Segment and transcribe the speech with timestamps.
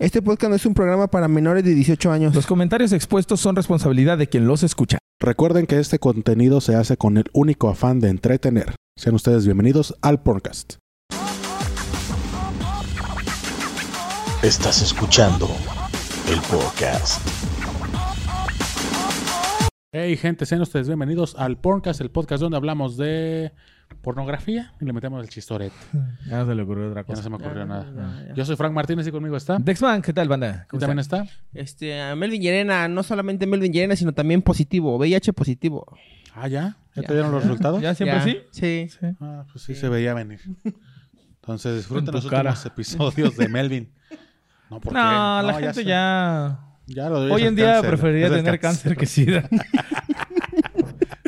[0.00, 2.34] Este podcast no es un programa para menores de 18 años.
[2.34, 4.96] Los comentarios expuestos son responsabilidad de quien los escucha.
[5.20, 8.74] Recuerden que este contenido se hace con el único afán de entretener.
[8.96, 10.76] Sean ustedes bienvenidos al podcast.
[14.42, 15.50] Estás escuchando
[16.30, 17.20] el podcast.
[19.92, 23.52] Hey gente, sean ustedes bienvenidos al podcast, el podcast donde hablamos de
[24.02, 25.72] pornografía y le metemos el chistoret.
[26.28, 27.22] Ya no se le ocurrió otra Ya no cosa.
[27.22, 28.24] se me ocurrió Ya, nada.
[28.28, 28.34] ya.
[28.34, 29.58] Yo soy Frank Martínez y conmigo está.
[29.58, 30.64] Dexman, ¿qué tal, banda?
[30.66, 31.26] ¿Y ¿Cómo también está?
[31.52, 35.86] Este, a Melvin Llerena, no solamente Melvin Llerena, sino también positivo, VIH positivo.
[36.34, 36.76] Ah, ya.
[36.94, 37.08] ¿Ya Ya.
[37.08, 37.80] te dieron los resultados?
[37.82, 38.24] ¿Ya siempre Ya.
[38.24, 38.38] sí?
[38.50, 38.88] Sí.
[39.00, 39.06] Sí.
[39.20, 40.40] Ah, pues sí, se veía venir.
[41.42, 42.50] Entonces disfruten En los cara.
[42.50, 43.92] últimos episodios de Melvin.
[44.70, 44.98] No, ¿por qué?
[44.98, 46.60] No, la ya gente ya...
[46.86, 49.48] Ya lo Hoy en día cáncer, preferiría tener cáncer que sida.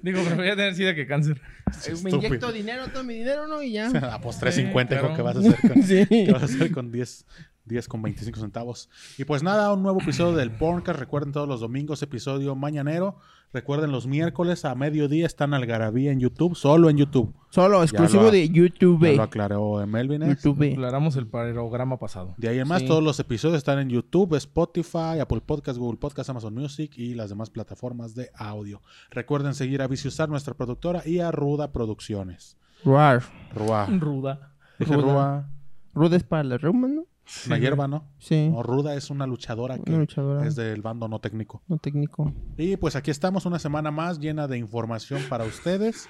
[0.03, 1.41] Digo, preferiría tener sida que cáncer.
[1.41, 2.17] Eh, Me Estúpido.
[2.19, 3.63] inyecto dinero, todo mi dinero, ¿no?
[3.63, 3.91] Y ya.
[4.03, 5.15] Ah, pues 3.50, Sí, hijo, claro.
[5.17, 6.07] ¿qué vas a hacer con, Sí.
[6.09, 7.27] ¿Qué vas a hacer con 10,
[7.65, 8.89] 10 con 25 centavos?
[9.19, 10.99] Y pues nada, un nuevo episodio del Porncast.
[10.99, 13.17] Recuerden todos los domingos, episodio mañanero.
[13.55, 17.35] Recuerden los miércoles a mediodía están Algarabía en YouTube, solo en YouTube.
[17.51, 19.15] Solo, exclusivo lo- de Ya YouTube.
[19.15, 20.23] lo aclaró Melvin.
[20.23, 20.29] ¿eh?
[20.43, 20.73] YouTube.
[20.73, 22.35] Aclaramos el parograma pasado.
[22.39, 22.87] De ahí en más, Sí.
[22.89, 27.29] todos los episodios están en YouTube, Spotify, Apple Podcast, Google Podcast, Amazon Music y las
[27.29, 28.81] demás plataformas de audio.
[29.11, 32.57] Recuerden seguir a Viciusar, nuestra productora, y a Ruda Producciones.
[32.87, 33.23] Ruar.
[33.55, 33.87] Rua.
[33.87, 34.53] Ruda.
[34.79, 35.13] Dije Ruda.
[35.13, 35.51] Rua.
[35.93, 37.05] Ruda es para las reumas, ¿no?
[37.47, 38.05] Una hierba, ¿no?
[38.19, 38.49] Sí.
[38.51, 40.47] No, Ruda es una luchadora que Una luchadora.
[40.47, 41.63] es del bando no técnico.
[41.69, 42.33] No técnico.
[42.57, 46.09] Y pues aquí estamos una semana más llena de información para ustedes.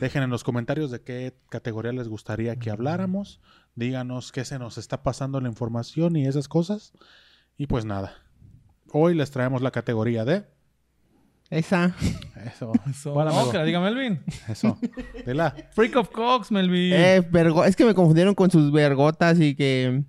[0.00, 3.40] Dejen en los comentarios de qué categoría les gustaría que habláramos.
[3.76, 6.92] Díganos qué se nos está pasando en la información y esas cosas.
[7.56, 8.14] Y pues nada.
[8.92, 10.44] Hoy les traemos la categoría de...
[11.50, 11.94] Esa.
[12.46, 12.72] Eso.
[12.90, 13.12] Eso.
[13.12, 14.22] ¿Cuál, No, la diga Melvin.
[14.48, 14.78] Eso.
[15.26, 15.54] De la...
[15.72, 16.92] Freak of Cox, Melvin.
[16.94, 20.02] Eh, vergo- Es que me confundieron con sus vergotas y que...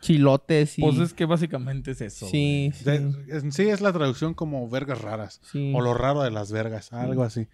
[0.00, 0.82] Chilotes y...
[0.82, 2.28] Pues es que básicamente es eso.
[2.28, 2.84] Sí, sí.
[2.84, 2.96] de-
[3.28, 5.40] en sí es la traducción como vergas raras.
[5.50, 5.72] sí.
[5.74, 7.48] O lo raro de las vergas, algo así.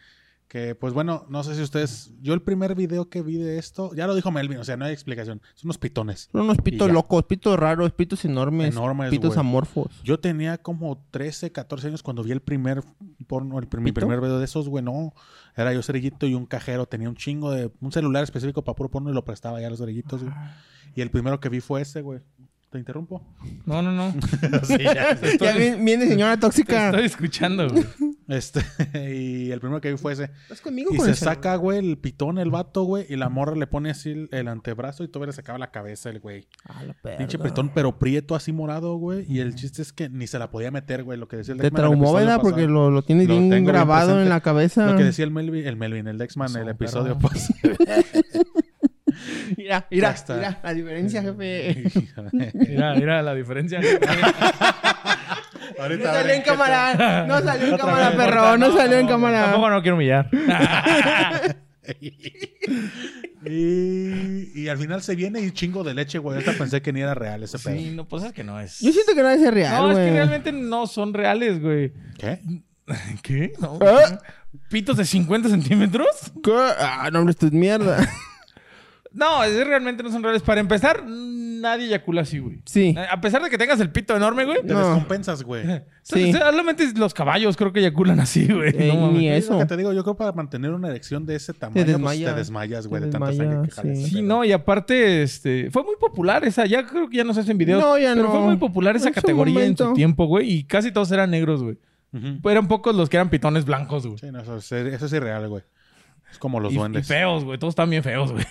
[0.54, 2.12] Que pues bueno, no sé si ustedes.
[2.20, 4.84] Yo el primer video que vi de esto, ya lo dijo Melvin, o sea, no
[4.84, 5.42] hay explicación.
[5.56, 6.28] Son unos pitones.
[6.30, 8.68] Son unos pitos locos, pitos raros, pitos enormes.
[8.68, 10.00] Enormes, Pitos amorfos.
[10.04, 12.84] Yo tenía como 13, 14 años cuando vi el primer
[13.26, 15.12] porno, el, mi primer video de esos, güey, no.
[15.56, 17.72] Era yo cerillito y un cajero, tenía un chingo de.
[17.80, 20.32] un celular específico para puro porno y lo prestaba ya a los cerillitos, güey.
[20.94, 22.20] Y el primero que vi fue ese, güey.
[22.70, 23.26] ¿Te interrumpo?
[23.66, 24.12] No, no, no.
[24.62, 25.20] sí, ya.
[25.20, 26.90] Ya viene, viene señora Te tóxica.
[26.90, 27.84] estoy escuchando, güey.
[28.28, 28.60] Este,
[29.14, 30.30] y el primero que vi fue ese.
[30.42, 33.54] ¿Estás conmigo Y con se saca, güey, el pitón, el vato, güey, y la morra
[33.54, 36.46] le pone así el, el antebrazo y todavía le sacaba la cabeza el güey.
[36.64, 37.18] Ah, la perra.
[37.18, 39.26] Pinche pitón, pero prieto así morado, güey.
[39.28, 41.18] Y el chiste es que ni se la podía meter, güey.
[41.18, 42.40] Lo que decía el Te traumó, ¿verdad?
[42.40, 44.90] Porque lo, lo tienes Lo bien grabado en la cabeza.
[44.90, 47.54] Lo que decía el Melvin, el Melvin, el Dexman en el episodio pasado.
[49.56, 51.84] Mira, mira, mira, la diferencia, jefe.
[52.54, 53.80] Mira, mira la diferencia.
[55.78, 57.24] Ahorita No salió en cámara.
[57.26, 58.58] No salió en cámara, perro.
[58.58, 59.70] No salió en Tampoco cámara.
[59.70, 60.30] no quiero humillar.
[63.46, 66.36] y, y al final se viene y chingo de leche, güey.
[66.36, 67.76] Ahorita pensé que ni era real ese pedo.
[67.76, 68.80] Sí, no, pues es que no es.
[68.80, 71.92] Yo siento que no es real, no, es que realmente no son reales, güey.
[72.18, 72.40] ¿Qué?
[73.22, 73.52] ¿Qué?
[73.58, 73.78] No.
[73.80, 74.18] ¿Eh?
[74.68, 76.32] ¿Pitos de 50 centímetros?
[76.42, 76.52] ¿Qué?
[76.78, 78.06] Ah, no, hombre, esto es mierda.
[79.14, 80.42] No, es- realmente no son reales.
[80.42, 82.58] Para empezar, nadie eyacula así, güey.
[82.66, 82.94] Sí.
[83.10, 84.60] A pesar de que tengas el pito enorme, güey.
[84.62, 84.80] Te No.
[84.80, 85.64] descompensas, güey.
[86.02, 86.32] Sí.
[86.32, 88.74] so- Solamente los caballos creo que eyaculan así, güey.
[88.76, 89.18] Eh, No mames.
[89.18, 89.58] ni Es lo eso.
[89.60, 92.32] que te digo, yo creo para mantener una erección de ese tamaño, pues, desmayas.
[92.32, 94.20] te desmayas, güey, Te de tanta desmayas, sangre que sí.
[94.22, 97.56] no, y aparte, este, fue muy popular esa, ya creo que ya no se hacen
[97.56, 97.80] videos.
[97.82, 98.30] No, ya pero no.
[98.32, 101.30] fue muy popular esa En su categoría en su tiempo, güey, y casi todos eran
[101.30, 101.78] negros, güey.
[102.12, 102.48] Ujú.
[102.50, 104.18] Eran pocos los que eran pitones blancos, güey.
[104.18, 105.62] Sí, no, eso, es- eso es irreal, güey.
[106.30, 107.06] Es como los y, y duendes.
[107.06, 108.44] feos, güey, todos están bien feos, güey.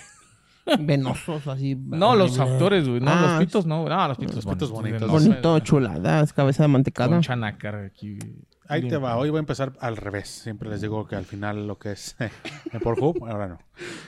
[0.80, 1.74] Venosos, así.
[1.76, 5.10] No, los actores, güey, no, Ah, los pitos no, no, los pitos, Los pitos bonitos.
[5.10, 7.10] Bonito, chuladas, cabeza de mantecada.
[7.10, 8.18] Con chanacar aquí.
[8.66, 9.16] Ahí Bien te va.
[9.18, 10.26] Hoy voy a empezar al revés.
[10.28, 12.16] Siempre les digo que al final lo que es
[12.72, 13.58] en Pornhub, ahora no.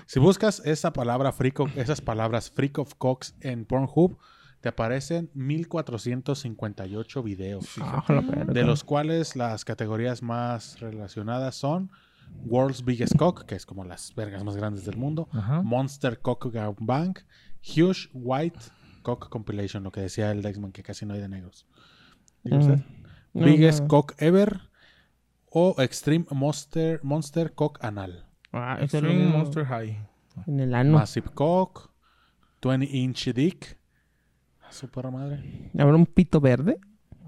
[0.06, 4.16] Si buscas esa palabra freak of- esas palabras freak of Cox en Pornhub,
[4.62, 7.66] te aparecen 1458 videos.
[7.80, 8.02] Ah.
[8.48, 11.90] De los cuales las categorías más relacionadas son
[12.44, 15.62] World's Biggest Cock, que es como las vergas más grandes del mundo, Ajá.
[15.62, 16.46] Monster Cock
[16.80, 17.20] Bank,
[17.62, 18.58] Huge White
[19.02, 21.66] Cock Compilation, lo que decía el Dexman, que casi no hay de negros.
[22.44, 22.60] ¿Diga Mm.
[22.60, 22.84] usted?
[23.34, 23.88] No, Biggest no.
[23.88, 24.60] Cock Ever
[25.50, 28.26] o Extreme Monster, Monster Cock Anal.
[28.52, 29.26] Ah, Extreme.
[29.26, 29.98] Monster High.
[30.46, 30.92] En el ano.
[30.98, 31.90] Massive Cock,
[32.62, 33.78] 20 Inch Dick.
[34.66, 35.70] A Su perra madre.
[35.78, 36.78] ¿Habrá un pito verde?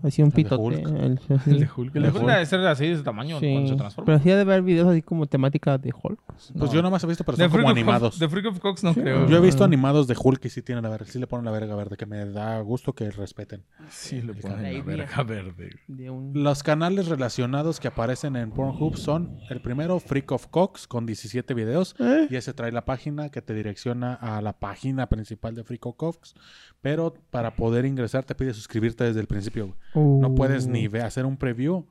[0.03, 0.63] Así un El de pitote.
[0.63, 0.79] Hulk.
[0.89, 1.97] el- El de Hulk.
[1.97, 3.51] El de El Hulk debe ser así de ese tamaño Sí.
[3.53, 4.07] cuando se transforma.
[4.07, 6.21] Pero sí ha de ver videos así como temática de Hulk.
[6.27, 6.73] Pues No.
[6.73, 8.19] yo nomás he visto, pero son como animados.
[8.19, 9.27] De Freak of Cox no creo.
[9.29, 11.51] Yo he visto animados de Hulk y sí tienen la verga, sí le ponen la
[11.51, 13.65] verga verde, que me da gusto que respeten.
[13.91, 15.71] Sí, le ponen la verga verde.
[16.11, 16.33] Un...
[16.35, 21.55] Los canales relacionados que aparecen en Pornhub son el primero, Freak of Cox, con 17
[21.55, 21.95] videos.
[21.99, 22.29] ¿Eh?
[22.31, 25.97] Y ese trae la página que te direcciona a la página principal de Freak of
[25.97, 26.35] Cox.
[26.81, 29.67] Pero para poder ingresar te pide suscribirte desde el principio.
[29.67, 29.77] güey.
[29.95, 31.87] No puedes ni Uh, hacer un preview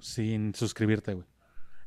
[0.00, 1.26] sin suscribirte, güey.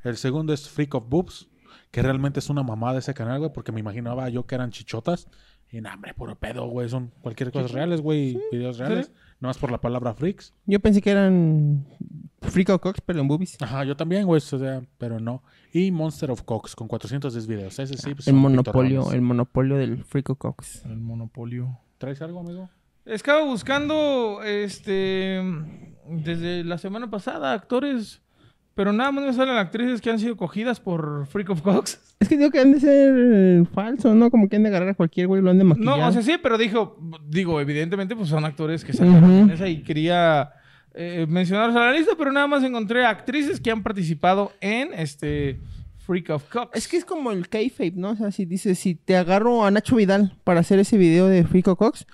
[0.04, 1.50] El segundo es Freak of Boobs,
[1.92, 5.28] que realmente es una mamada ese canal, güey, porque me imaginaba yo que eran chichotas.
[5.70, 6.88] Y no, hombre, puro pedo, güey.
[6.88, 8.40] Son cualquier cosa reales, güey.
[8.52, 9.12] Videos reales.
[9.40, 10.54] Nomás por la palabra freaks.
[10.66, 11.86] Yo pensé que eran
[12.42, 13.58] Freak of Cox, pero en boobies.
[13.62, 14.38] Ajá, yo también, güey.
[14.38, 15.44] O sea, pero no.
[15.74, 17.78] Y Monster of Cox con 410 videos.
[17.80, 19.14] Ese sí, pues, el monopolio, pitorrones.
[19.14, 20.86] el monopolio del Freak of Cox.
[20.86, 21.78] El monopolio.
[21.98, 22.70] ¿Traes algo, amigo?
[23.08, 25.42] Estaba buscando, este,
[26.10, 28.22] desde la semana pasada, actores,
[28.76, 32.00] pero nada más me salen actrices que han sido cogidas por Freak of Cox.
[32.20, 34.32] Es que digo que han de ser falsos, ¿no?
[34.32, 35.98] Como que han de agarrar a cualquier güey y lo han de maquillar.
[36.00, 39.54] No, o sea, sí, pero dijo, digo, evidentemente, pues son actores que sacaron Ujú.
[39.54, 40.50] esa y quería
[40.96, 45.60] eh, mencionarlos a la lista, pero nada más encontré actrices que han participado en este
[45.98, 46.76] Freak of Cox.
[46.76, 48.10] Es que es como el kayfabe, ¿no?
[48.10, 51.44] O sea, si dices, si te agarro a Nacho Vidal para hacer ese video de
[51.44, 52.08] Freak of Cox,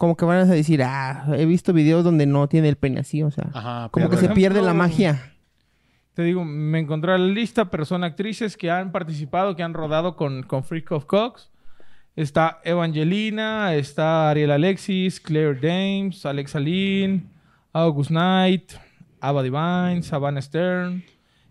[0.00, 3.22] como que van a decir, ah, he visto videos donde no tiene el pene así,
[3.22, 3.90] o sea, Ajá.
[3.90, 5.34] como que se pierde la magia.
[6.14, 10.16] Te digo, me encontré la lista, pero son actrices que han participado, que han rodado
[10.16, 11.50] con, con Freak of Cox.
[12.16, 17.28] Está Evangelina, está Ariel Alexis, Claire Dames, Alexa Lynn,
[17.74, 18.72] August Knight,
[19.20, 21.04] Ava Divine, Savannah Stern.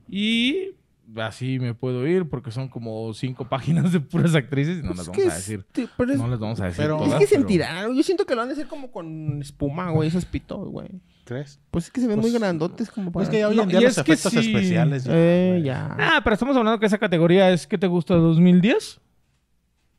[0.10, 0.72] Y
[1.18, 5.00] así me puedo ir porque son como cinco páginas de puras actrices y no las
[5.02, 5.66] Es vamos que a es- decir.
[5.98, 7.96] pero es, No les vamos a decir Pero- es que pero- sentirán.
[7.96, 10.88] Yo siento que lo han de hacer como con espuma, güey, esos pitos, güey.
[11.26, 11.60] ¿Crees?
[11.72, 13.26] Pues es que se ven Pues- muy grandotes como para...
[13.26, 14.40] Pues que ya hoy No, en día y los es que efectos sí.
[14.52, 15.04] especiales.
[15.04, 15.96] ya, Eh, ya.
[16.00, 19.00] Ah, pero estamos hablando que esa categoría es que te gusta 2010.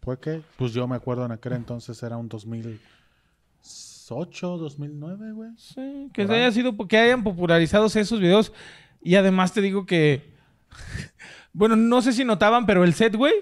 [0.00, 0.40] ¿Por qué?
[0.56, 5.50] Pues yo me acuerdo en aquel entonces era un 2008, 2009, güey.
[5.56, 8.52] Sí, que se haya sido que hayan popularizado esos videos.
[9.02, 10.29] Y además te digo que.
[11.52, 13.34] Bueno, no sé si notaban, pero el set, güey,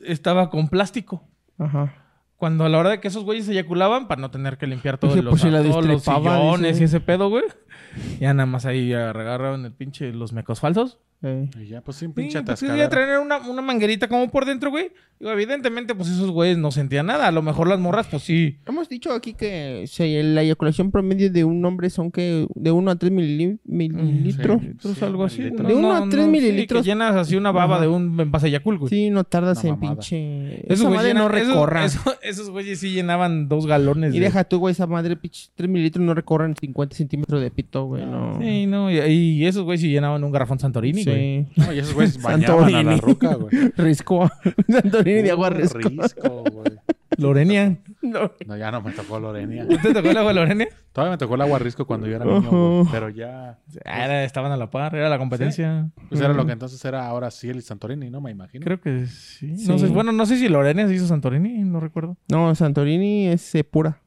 [0.00, 1.28] estaba con plástico.
[1.58, 1.94] Ajá.
[2.36, 5.22] Cuando a la hora de que esos güeyes eyaculaban, para no tener que limpiar Dije,
[5.22, 6.82] los, pues, si la todos los sillones dice.
[6.82, 7.44] y ese pedo, güey.
[8.20, 10.98] Ya nada más ahí agarraron el pinche los mecos falsos.
[11.22, 11.48] Eh.
[11.58, 12.74] Y ya, pues sí, Sí, pinche pues, atascadera.
[12.74, 14.90] quería traer una, una manguerita como por dentro, güey.
[15.18, 17.26] Digo, evidentemente, pues esos güeyes no sentían nada.
[17.28, 18.58] A lo mejor las morras, pues sí.
[18.66, 22.90] Hemos dicho aquí que si la eyaculación promedio de un hombre son que de 1
[22.90, 23.64] a 3 mililitros.
[23.64, 25.38] Mililitros, Sí, algo así.
[25.38, 25.68] mililitros.
[25.68, 26.82] De uno a tres sí, mililitros.
[26.82, 27.82] que llenas así una baba Ajá.
[27.84, 28.90] de un envase Yakul, güey.
[28.90, 29.92] Sí, no tardas Una en mamada.
[29.94, 30.66] pinche.
[30.70, 31.84] Esos Esa madre no llenan- esos- recorra.
[31.86, 34.14] esos- esos güeyes sí llenaban dos galones.
[34.14, 37.50] Y de- deja tú, güey, esa madre, pinche 3 mililitros no recorran 50 centímetros de
[37.50, 38.38] pito, güey, no.
[38.40, 38.90] Sí, no.
[38.90, 41.44] Y, y esos güeyes sí llenaban un garrafón Santorini, güey.
[41.44, 41.52] Sí.
[41.60, 43.00] No, y esos güeyes bañaban a la Santorini.
[43.00, 43.72] ruca, güey.
[43.76, 44.30] Risco.
[44.68, 45.78] Santorini de agua risco.
[45.78, 46.72] risco, güey.
[47.18, 47.78] Lorenia.
[48.02, 48.30] No.
[48.46, 49.64] No, ya no me tocó Lorenia.
[49.64, 50.68] ¿No te tocó el agua de Lorenia?
[50.92, 52.86] Todavía me tocó el agua risco cuando yo era niño, güey.
[52.90, 53.58] Pero ya...
[53.86, 55.88] Ah, era- estaban a la par, era la competencia.
[56.08, 58.20] Pues era lo que entonces era ahora sí el Santorini, ¿no?
[58.20, 58.64] Me imagino.
[58.64, 59.56] Creo que sí.
[59.56, 59.68] Sí.
[59.68, 62.16] No sé, bueno, no sé si Lorenia se hizo Santorini, no recuerdo.
[62.28, 64.00] No, Santorini es eh, pura.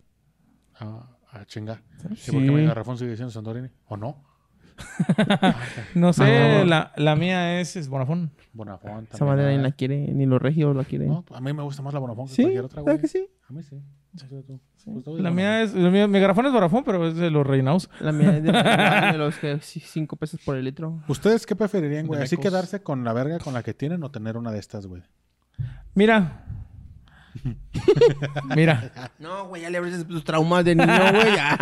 [0.79, 1.81] Ah, ah, chinga.
[1.99, 2.31] Sí, Sí.
[2.31, 3.69] porque mi garrafón sigue siendo Santorini.
[3.87, 4.23] ¿O no?
[5.95, 6.65] No sé, Ah.
[6.65, 8.31] La, la mía es, es Bonafón.
[8.53, 9.27] Bonafón Esa también.
[9.29, 9.61] madre nadie ah.
[9.63, 11.09] la quiere, ni los regios la quieren.
[11.09, 13.01] No, a mí me gusta más la Bonafón que sí, cualquier otra, ¿verdad güey.
[13.01, 13.27] que sí?
[13.49, 13.75] A mí sí.
[14.11, 14.59] No sé tú.
[15.03, 17.89] Pues, La mía es, la mía- mi garrafón es Bonafón, pero es de los Reinaus.
[17.99, 18.51] La mía es de,
[19.11, 21.01] de los que 5 pesos por el litro.
[21.07, 22.21] ¿Ustedes qué preferirían, güey?
[22.23, 25.03] ¿Así quedarse con la verga con la que tienen o tener una de estas, güey?
[25.93, 26.45] Mira.
[28.55, 28.91] Mira.
[29.19, 31.57] No, güey, ya le abres tus traumas de niño, güey, ya.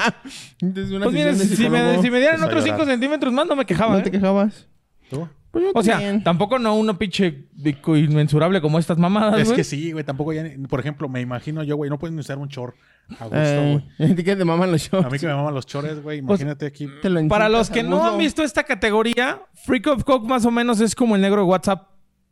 [0.61, 2.01] Entonces, una Pues mira, si me, psicólogo.
[2.01, 2.91] si me dieran otros 5 llorar.
[2.93, 3.97] centímetros más, no me quejaba.
[3.97, 4.11] ¿No te ¿eh?
[4.11, 4.67] quejabas?
[5.09, 5.27] ¿Tú?
[5.51, 6.23] Pues yo O sea, también.
[6.23, 7.45] tampoco no una pinche
[7.87, 10.03] inmensurable como estas mamadas, Es que sí, güey.
[10.03, 10.43] Tampoco ya...
[10.43, 12.75] ni- Por ejemplo, me imagino yo, güey, no pueden usar un chor
[13.17, 14.11] a gusto, Eh, güey.
[14.11, 15.05] ¿a ti que te maman los shows.
[15.05, 16.21] A mí que me maman los chores, güey.
[16.21, 16.87] Pues, Imagínate aquí.
[17.01, 20.51] Te lo Para los que no han visto esta categoría, Freak of Coke más o
[20.51, 21.87] menos es como el negro de WhatsApp.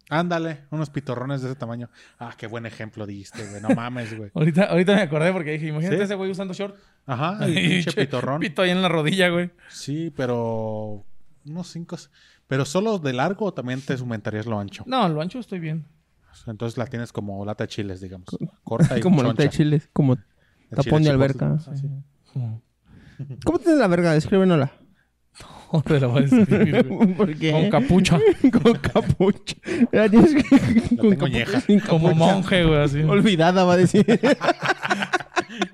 [0.09, 1.89] Ándale, unos pitorrones de ese tamaño.
[2.19, 3.61] Ah, qué buen ejemplo diste, güey.
[3.61, 4.29] No mames, güey.
[4.35, 6.03] Ahorita, ahorita me acordé porque dije, imagínate ¿Sí?
[6.03, 6.75] ese güey usando short.
[7.07, 8.39] Ajá, el pinche Che, pitorrón.
[8.39, 9.51] Pito ahí en la rodilla, güey.
[9.69, 11.03] Sí, pero
[11.45, 11.97] unos cinco.
[12.47, 14.83] Pero solo de largo o también te aumentarías lo ancho.
[14.85, 15.85] No, lo ancho estoy bien.
[16.47, 18.27] Entonces la tienes como lata de chiles, digamos.
[18.63, 19.27] Corta y Como choncha.
[19.29, 20.17] nota de chiles, como
[20.69, 21.57] tapón chile de alberca.
[21.57, 21.89] Ah, sí.
[23.45, 24.13] ¿Cómo tienes la verga?
[24.13, 24.71] Descríbenosla.
[25.85, 26.87] Te lo voy a escribir.
[27.17, 27.51] ¿Por qué?
[27.51, 28.19] Con capucha.
[28.63, 29.55] Con capucha.
[29.91, 30.95] La tienes que...
[30.95, 31.61] La tengo ñeja.
[31.89, 33.01] Como monje, güey, así.
[33.01, 34.05] Olvidada, va a decir.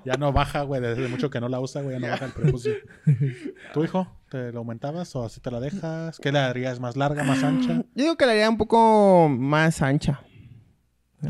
[0.04, 0.80] Ya no baja, güey.
[0.80, 1.94] Desde mucho que no la usa, güey.
[1.94, 2.72] Ya no baja el prepucio.
[3.74, 4.06] ¿Tu hijo?
[4.30, 6.18] ¿Te lo aumentabas o así te la dejas?
[6.18, 6.80] ¿Qué le harías?
[6.80, 7.74] ¿Más larga, más ancha?
[7.94, 10.20] Yo digo que la haría un poco más ancha.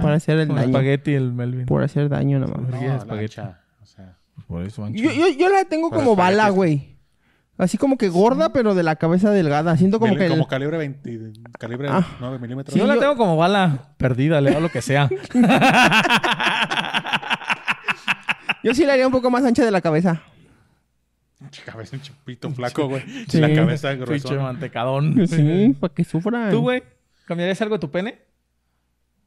[0.00, 0.69] Para hacer el Con daño.
[0.69, 1.66] espagueti el Melvin.
[1.66, 2.71] Por hacer daño nada más.
[2.78, 3.40] Sí, No, la espagueti.
[3.40, 3.61] ancha.
[3.83, 4.16] O sea,
[4.47, 4.88] Por eso.
[4.90, 6.57] Yo, yo, yo la tengo Para como bala, espaguetis.
[6.57, 6.91] güey.
[7.59, 9.76] Así como que gorda, pero de la cabeza delgada.
[9.76, 10.25] Siento como mil- que...
[10.26, 12.06] el- como calibre 20, calibre Ah.
[12.21, 12.73] 9 milímetros.
[12.73, 15.09] Sí, yo la tengo como bala perdida, le hago lo que sea.
[18.64, 20.23] Yo sí la haría un poco más ancha de la cabeza.
[21.64, 23.02] Cabeza un chupito flaco, güey.
[23.28, 23.40] Sí.
[23.40, 24.35] La cabeza Pinche gruesa.
[24.42, 25.26] mantecadón.
[25.26, 26.50] Sí, para que sufran.
[26.52, 26.82] ¿Tú, güey?
[27.26, 28.18] ¿Cambiarías algo de tu pene?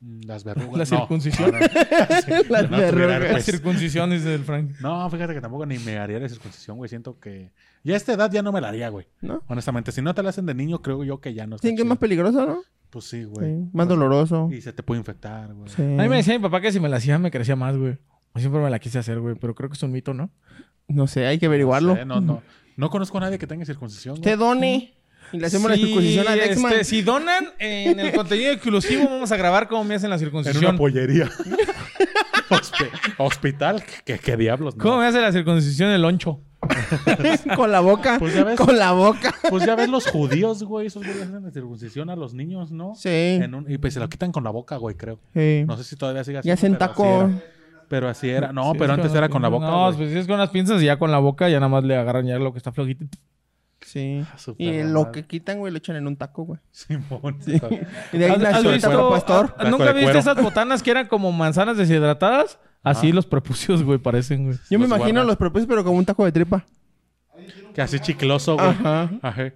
[0.02, 0.90] Las verrugas.
[0.90, 1.02] La no.
[1.02, 1.52] circuncisión.
[2.28, 2.44] No, no.
[2.50, 3.08] Las no verrugas.
[3.08, 3.46] La herpes.
[3.46, 4.72] circuncisión, dice el Frank.
[4.82, 6.90] No, fíjate que tampoco ni me haría la circuncisión, güey.
[6.90, 7.52] Siento que...
[7.84, 9.08] Ya a esta edad ya no me la haría, güey.
[9.22, 9.44] ¿No?
[9.48, 11.84] Honestamente, si no te la hacen de niño, creo yo que ya no Dicen que
[11.84, 12.62] es más peligroso, ¿no?
[12.90, 13.54] Pues sí, güey.
[13.54, 14.50] Sí, Más doloroso.
[14.52, 15.70] Y se te puede infectar, güey.
[15.70, 15.82] Sí.
[15.82, 17.98] A mí me decía mi papá que si me la hacía me crecía más, güey.
[18.36, 19.36] Yo Siempre me la quise hacer, güey.
[19.36, 20.30] Pero creo que es un mito, ¿no?
[20.88, 21.94] No sé, hay que averiguarlo.
[21.94, 22.42] No, sé, no, no.
[22.78, 24.22] No conozco a nadie que tenga circuncisión, güey.
[24.22, 24.94] Usted done.
[25.36, 26.72] Y le hacemos la circuncisión a Dexman.
[26.74, 30.20] este, si donan en el contenido exclusivo, vamos a grabar cómo me hacen la En
[30.20, 30.66] circuncisión.
[30.66, 31.30] una pollería.
[32.50, 33.84] Hospi- Hospital.
[34.06, 34.76] ¿Qué, qué diablos?
[34.76, 34.84] no.
[34.84, 36.40] ¿Cómo me hace la circuncisión el loncho?
[37.56, 38.18] Con la boca.
[38.20, 38.58] Pues ya ves.
[38.58, 39.34] Con la boca.
[39.50, 40.88] Pues ya ves los judíos, güey.
[40.88, 42.94] Esos güeyes hacen la circuncisión a los niños, ¿no?
[42.96, 43.10] Sí.
[43.10, 45.20] En un- y pues se lo quitan con la boca, güey, creo.
[45.34, 45.64] Sí.
[45.68, 46.48] No sé si todavía sigue así.
[46.48, 47.06] Y hacen pero así taco.
[47.06, 47.44] era.
[47.88, 48.52] Pero así era.
[48.52, 49.68] No, Sí, pero es antes era con la boca.
[49.68, 49.98] No, güey.
[49.98, 51.96] pues si es con las pinzas y ya con la boca ya nada más le
[51.96, 53.06] agarran ya lo que está flojito.
[53.86, 54.26] Sí.
[54.30, 56.60] Ah, Y lo que quitan, güey, lo echan en un taco, güey.
[56.72, 57.38] Simón.
[57.46, 59.46] Y de ahí ¿Has, has visto- pastor.
[59.46, 62.58] ¿has- Taco ¿Nunca de viste esas botanas que eran como manzanas deshidratadas?
[62.84, 64.58] Así los prepucios, güey, parecen, güey.
[64.70, 65.28] Yo me los imagino guardas.
[65.28, 66.66] los propios, pero como un taco de tripa.
[67.74, 68.68] Que así chicloso, güey.
[68.70, 69.12] Ajá.
[69.22, 69.52] Ajá.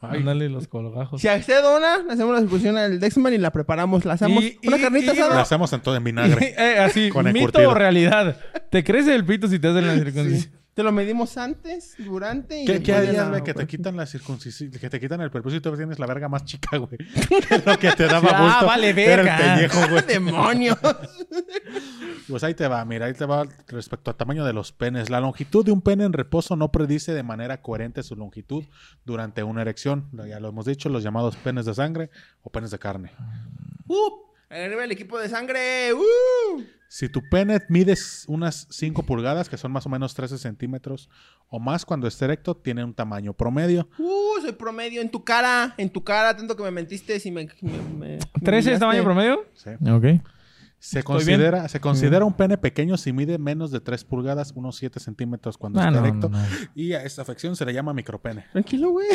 [0.00, 1.20] Ándale los colgajos.
[1.20, 4.04] Si usted dona, le hacemos la circuncisión al Dexman y la preparamos.
[4.04, 5.40] La hacemos Y- una y- carnita y- asada.
[5.40, 6.54] hacemos en todo en vinagre.
[6.58, 8.36] Eh, así, Con mito o realidad.
[8.70, 10.50] ¿Te crece el pito si te hacen la Sí.
[10.74, 13.44] Te lo medimos antes, durante y ¿Qué, qué harías, güey?
[13.44, 16.28] Que te quitan la circuncisión, que te quitan el prepucio y tú tienes la verga
[16.28, 16.98] más chica, güey.
[17.48, 19.36] Que lo que te daba Ah, gusto vale, era verga.
[19.36, 20.04] el pellejo, güey.
[20.08, 20.76] ¡Demonios!
[22.28, 25.10] Pues ahí te va, mira, ahí te va respecto al tamaño de los penes.
[25.10, 28.64] La longitud de un pene en reposo no predice de manera coherente su longitud
[29.04, 30.08] durante una erección.
[30.28, 32.10] Ya lo hemos dicho, los llamados penes de sangre
[32.42, 33.12] o penes de carne.
[33.86, 34.24] ¡Uh!
[34.50, 35.92] Arriba el equipo de sangre.
[35.94, 36.62] ¡Uh!
[36.88, 37.94] Si tu pene mide
[38.28, 41.08] unas 5 pulgadas, que son más o menos 13 centímetros
[41.48, 43.88] o más cuando esté erecto, tiene un tamaño promedio.
[43.98, 44.40] ¡Uh!
[44.42, 45.74] Soy promedio en tu cara.
[45.76, 47.48] En tu cara, tanto que me mentiste si me...
[47.62, 49.44] me, me- me ¿13 es tamaño promedio?
[49.54, 49.70] ¿sí?
[49.90, 50.04] Ok.
[50.78, 54.76] Se Estoy considera, se considera un pene pequeño si mide menos de 3 pulgadas, unos
[54.76, 56.28] 7 centímetros cuando Ah, está no, erecto.
[56.28, 56.46] no, no.
[56.74, 58.44] Y a esta afección se le llama micropene.
[58.52, 59.08] Tranquilo, güey.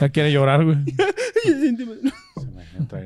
[0.00, 0.76] Ya quiere llorar, güey.
[1.42, 3.00] Se me entra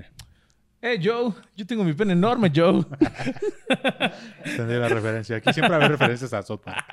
[0.85, 1.33] Eh, Joe.
[1.57, 2.85] Yo tengo mi pene enorme, Joe.
[4.45, 5.37] Entendí la referencia.
[5.37, 6.85] Aquí siempre hay referencias a Park.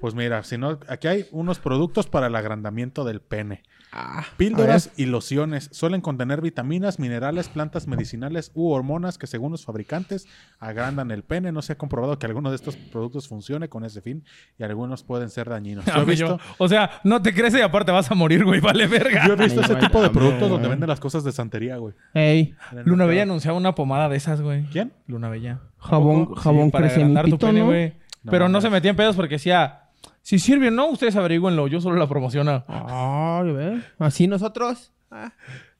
[0.00, 3.62] Pues mira, si no, aquí hay unos productos para el agrandamiento del pene.
[3.92, 9.64] Ah, Píldoras y lociones suelen contener vitaminas, minerales, plantas medicinales u hormonas que según los
[9.64, 10.26] fabricantes
[10.58, 11.50] agrandan el pene.
[11.52, 14.24] No se ha comprobado que alguno de estos productos funcione con ese fin
[14.58, 15.84] y algunos pueden ser dañinos.
[15.86, 18.60] Yo he visto, O sea, no te crece y aparte vas a morir, güey.
[18.60, 19.26] Vale, verga.
[19.26, 21.94] yo he visto ese tipo de productos donde venden las cosas de santería, güey.
[22.12, 22.54] Ey.
[22.84, 23.06] Luna.
[23.06, 24.64] Bella anunciaba una pomada de esas, güey.
[24.66, 24.92] ¿Quién?
[25.06, 25.60] Luna Bella.
[25.78, 27.66] Jabón, jabón para crece mi pito, pene, ¿no?
[27.66, 27.94] güey.
[28.26, 29.82] No Pero no se metía en pedos porque decía,
[30.22, 31.68] si sirve o no, ustedes averigüenlo.
[31.68, 32.64] Yo solo la promociono.
[32.66, 33.80] Ay, ve.
[34.00, 34.92] Así nosotros.
[35.12, 35.32] Ah,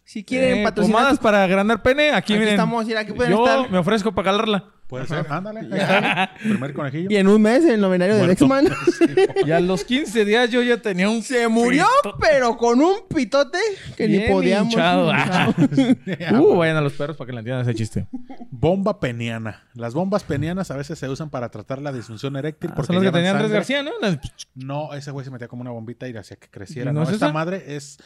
[0.07, 0.99] si quieren Eh, patrocinar...
[1.01, 2.49] pomadas para agrandar pene, aquí, Aquí miren.
[2.55, 3.71] estamos, mira, aquí pueden Yo estar.
[3.71, 4.65] me ofrezco para calarla.
[4.87, 5.27] Puede ser.
[5.29, 5.61] Ándale.
[5.63, 6.31] ahí está.
[6.41, 7.09] Primer conejillo.
[7.11, 8.29] Y en un mes, el novenario de.
[8.29, 8.69] Dexman
[9.45, 11.25] Y a los 15 días yo ya tenía un...
[11.25, 11.85] se murió,
[12.21, 13.59] pero con un pitote
[13.97, 14.73] que ni Bien podíamos.
[14.73, 15.11] hinchado.
[15.13, 15.55] hinchado.
[16.41, 18.07] Uh, vayan a los perros para que le entiendan ese chiste.
[18.53, 19.65] Bomba peniana.
[19.75, 22.71] Las bombas penianas a veces se usan para tratar la disfunción eréctil.
[22.71, 23.51] Ah, porque son los que tenían Andrés.
[23.51, 23.91] García, ¿no?
[24.01, 24.19] Las-
[24.55, 26.93] No, ese güey se metía como una bombita y hacía que creciera.
[26.93, 27.99] ¿No No, es esta madre es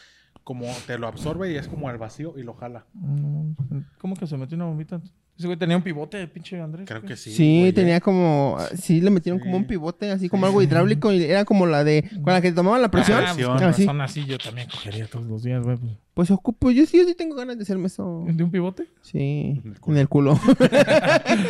[0.43, 2.85] como te lo absorbe y es como al vacío y lo jala.
[3.99, 5.01] ¿Cómo que se metió una bombita?
[5.37, 6.85] Ese güey tenía un pivote de pinche Andrés.
[6.87, 7.31] Creo que sí.
[7.31, 8.57] Sí, güey, tenía como.
[8.75, 9.45] Sí, le metieron Sí.
[9.45, 11.11] como un pivote, así como algo hidráulico.
[11.11, 12.03] Y era como la de.
[12.23, 13.23] Con la que tomaban la presión.
[13.25, 15.77] Ah, razón así yo también cogería todos los días, güey.
[15.77, 15.93] pues.
[16.13, 16.71] Pues ocupo.
[16.71, 18.25] Yo sí, yo sí tengo ganas de hacerme eso.
[18.27, 18.85] ¿De un pivote?
[19.01, 19.61] Sí.
[19.63, 19.95] En el culo.
[19.95, 20.39] En el culo.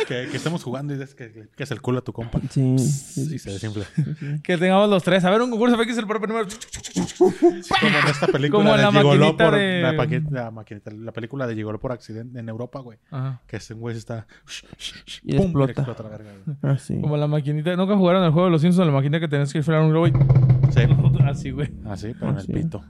[0.06, 2.40] Que, que estemos jugando y dices que, que es el culo a tu compa.
[2.50, 2.74] sí.
[2.76, 3.84] Y se desinfla.
[4.42, 5.24] Que tengamos los tres.
[5.24, 6.46] A ver, un concurso es el propio primero.
[7.18, 9.54] Como en esta película Como de la Gigoló por...
[9.56, 12.98] de- La, maquinita- la película de Gigoló por accidente en Europa, güey.
[13.10, 13.40] Ajá.
[13.46, 14.26] Que ese güey está...
[15.24, 15.46] Y ¡Pum!
[15.62, 16.02] explota.
[16.04, 16.74] la verga, güey.
[16.74, 17.00] Así.
[17.00, 17.74] Como la maquinita.
[17.76, 18.86] ¿Nunca jugaron el juego de los Simpsons?
[18.86, 20.12] La maquinita que tenías que inflar un globo y
[20.72, 20.80] Sí.
[21.24, 21.70] Así, güey.
[21.86, 22.52] Así, pero en el Sí.
[22.52, 22.82] pito.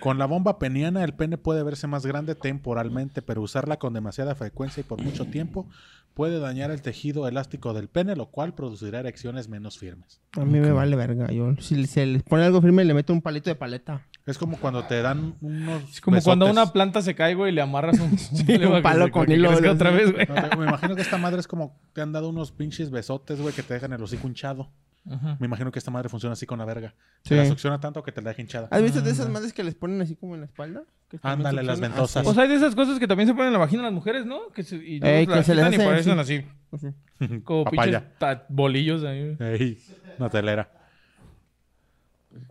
[0.00, 4.34] Con la bomba peniana, el pene puede verse más grande temporalmente, pero usarla con demasiada
[4.34, 5.66] frecuencia y por mucho tiempo
[6.14, 10.20] puede dañar el tejido elástico del pene, lo cual producirá erecciones menos firmes.
[10.36, 11.30] A mí me vale verga.
[11.32, 14.06] Yo, si se les pone algo firme, le meto un palito de paleta.
[14.26, 15.82] Es como cuando te dan unos.
[15.90, 18.10] Es como cuando una planta se cae, güey, y le amarras un,
[18.76, 19.60] un palo con hilo, hilo.
[19.60, 20.26] lo- otra vez, güey.
[20.26, 23.40] No, te- me imagino que esta madre es como te han dado unos pinches besotes,
[23.40, 24.70] güey, que te dejan el hocico hinchado.
[25.10, 25.36] Ajá.
[25.40, 26.94] Me imagino que esta madre funciona así con la verga.
[27.22, 27.30] Sí.
[27.30, 28.68] Te la succiona tanto que te la deja hinchada.
[28.70, 30.84] ¿Has visto de esas madres que les ponen así como en la espalda?
[31.08, 32.18] Que Ándale, las ventosas.
[32.18, 32.28] Así.
[32.30, 34.24] O sea, hay de esas cosas que también se ponen en la vagina las mujeres,
[34.26, 34.50] ¿no?
[34.54, 36.44] Que se, y Ey, que se les quitan y hace parecen así.
[36.70, 37.40] Así.
[37.44, 38.00] Como Papaya.
[38.18, 39.36] pinches bolillos ahí.
[39.40, 39.78] Ey,
[40.18, 40.70] una telera.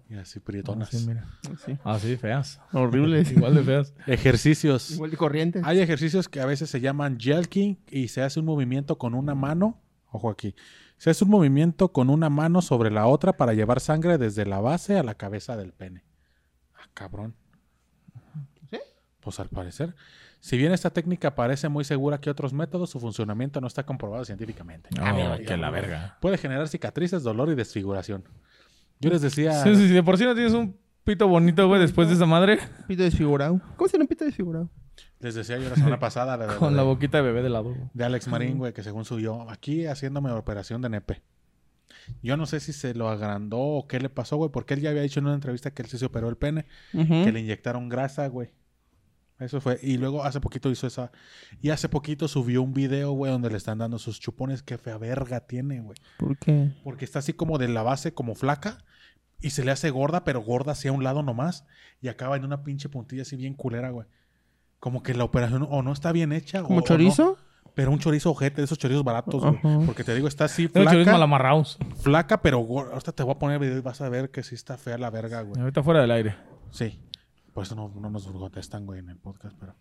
[0.10, 0.89] Y así prietonas.
[0.89, 1.25] Sí, mira.
[1.53, 1.77] Así.
[1.84, 2.60] Así, feas.
[2.74, 3.31] Horribles.
[3.36, 3.93] Igual de feas.
[4.08, 4.91] Ejercicios.
[4.91, 5.62] Igual de corriente.
[5.63, 9.36] Hay ejercicios que a veces se llaman jelking y se hace un movimiento con una
[9.36, 9.79] mano.
[10.12, 10.53] Ojo aquí.
[11.01, 14.60] Se hace un movimiento con una mano sobre la otra para llevar sangre desde la
[14.60, 16.03] base a la cabeza del pene.
[16.75, 17.34] Ah, cabrón.
[18.70, 18.77] ¿Sí?
[19.20, 19.96] Pues al parecer.
[20.41, 24.24] Si bien esta técnica parece muy segura que otros métodos, su funcionamiento no está comprobado
[24.25, 24.89] científicamente.
[25.00, 26.20] Ah, mira, que la verga.
[26.22, 28.24] Puede generar cicatrices, dolor y desfiguración.
[29.00, 29.53] Yo les decía.
[29.63, 29.93] Sí, sí, sí.
[29.96, 32.60] De por sí no tienes un pito bonito, güey, después de esa madre.
[32.88, 33.60] Pito desfigurado.
[33.75, 34.70] ¿Cómo se llama un pito desfigurado?
[35.20, 37.50] Les decía yo la semana pasada la de, Con la de- boquita de bebé de
[37.50, 37.75] lado.
[37.93, 41.22] de Alex Marín, güey, que según subió aquí haciéndome operación de nepe.
[42.24, 44.89] Yo no sé si se lo agrandó o qué le pasó, güey, porque él ya
[44.89, 47.89] había dicho en una entrevista que él sí se operó el pene, que le inyectaron
[47.89, 48.50] grasa, güey.
[49.39, 49.79] Eso fue.
[49.81, 51.12] Y luego hace poquito hizo esa.
[51.62, 54.62] Y hace poquito subió un video, güey, donde le están dando sus chupones.
[54.62, 55.98] Qué fea verga tiene, güey.
[56.17, 56.72] ¿Por qué?
[56.84, 58.77] Porque está así como de la base, como flaca.
[59.39, 61.65] Y se le hace gorda, pero gorda hacia un lado nomás.
[62.01, 64.05] Y acaba en una pinche puntilla así bien culera, güey.
[64.81, 66.61] Como que la operación o no está bien hecha.
[66.61, 67.38] o- ¿Como o chorizo?
[67.63, 67.71] no.
[67.73, 69.85] pero un chorizo ojete, de esos chorizos baratos, güey.
[69.85, 71.77] Porque te digo, está así Tengo chorizos flaca, malamarraos.
[72.01, 72.91] flaca, pero gorda.
[72.91, 74.97] Ahorita te voy a poner el video y vas a ver que sí está fea
[74.97, 75.61] la verga, güey.
[75.61, 76.35] Ahorita fuera del aire.
[76.71, 77.00] Sí.
[77.53, 79.75] Por eso no, no nos contestan, güey, en el podcast, pero...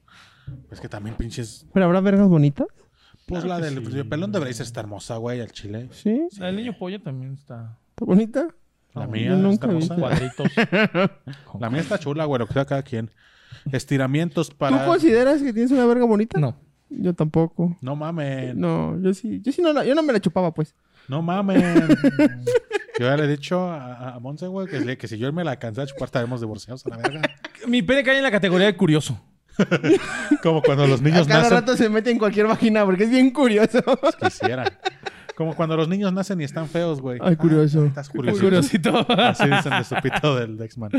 [0.71, 1.67] Es que también pinches...
[1.73, 2.67] ¿Pero habrá vergas bonitas?
[3.27, 3.99] Pues Claro la del sí.
[3.99, 5.89] el pelón de Bracer está hermosa, güey, al chile.
[5.93, 6.27] ¿Sí?
[6.39, 7.79] La del niño pollo también está.
[7.91, 8.49] ¿Está bonita?
[8.95, 9.95] La Ah, mía está he hermosa.
[9.97, 10.49] Cuadritos.
[11.61, 13.11] La mía está chula, güey, lo que sea cada quien.
[13.73, 14.79] Estiramientos para...
[14.85, 16.39] ¿Tú consideras que tienes una verga bonita?
[16.39, 16.57] No.
[16.91, 17.77] Yo tampoco.
[17.81, 18.59] No mamen.
[18.59, 19.41] No, No, yo sí.
[19.43, 20.75] Yo sí no, la- yo no me la chupaba, pues.
[21.09, 21.63] mamen.
[22.99, 24.67] Yo ya le he dicho a, a Monse, güey,
[24.99, 27.23] que, si yo me la alcancé a chupar, estaremos divorciados a la verga.
[27.67, 29.19] Mi pene cae en la categoría de curioso.
[30.43, 31.59] Como cuando los niños a cada nacen...
[31.59, 33.83] rato se mete en cualquier vagina porque es bien curioso.
[34.21, 34.69] Quisieran.
[35.41, 37.19] Como cuando los niños nacen y están feos, güey.
[37.23, 37.81] Ay, curioso.
[37.85, 38.43] Ah, estás curioso.
[38.43, 38.95] Curiosito.
[39.09, 40.91] Así dicen de su pito del Dexman.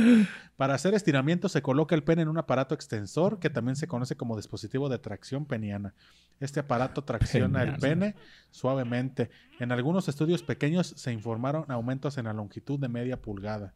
[0.58, 4.15] Para hacer estiramientos se coloca el pene en un aparato extensor que también se conoce
[4.15, 5.93] como dispositivo de tracción peniana.
[6.39, 8.15] Este aparato tracciona el pene
[8.49, 9.30] suavemente.
[9.60, 13.75] En algunos estudios pequeños se informaron aumentos en la longitud de media pulgada.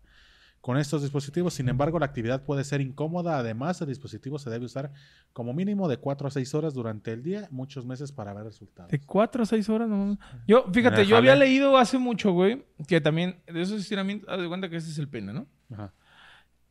[0.65, 3.37] Con estos dispositivos, sin embargo, la actividad puede ser incómoda.
[3.37, 4.91] Además, el dispositivo se debe usar
[5.31, 8.89] como mínimo de 4 a 6 horas durante el día, muchos meses para ver resultados.
[8.89, 10.17] De 4 a 6 horas, no.
[10.47, 14.47] Yo, fíjate, yo había leído hace mucho, güey, que también de esos estiramientos, haz de
[14.47, 15.45] cuenta que ese es el pene, ¿no?
[15.71, 15.93] Ajá.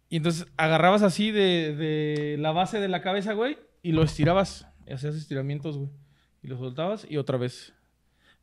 [0.08, 4.66] Y entonces agarrabas así de, de la base de la cabeza, güey, y lo estirabas.
[4.88, 5.90] Y hacías estiramientos, güey.
[6.42, 7.73] Y lo soltabas y otra vez.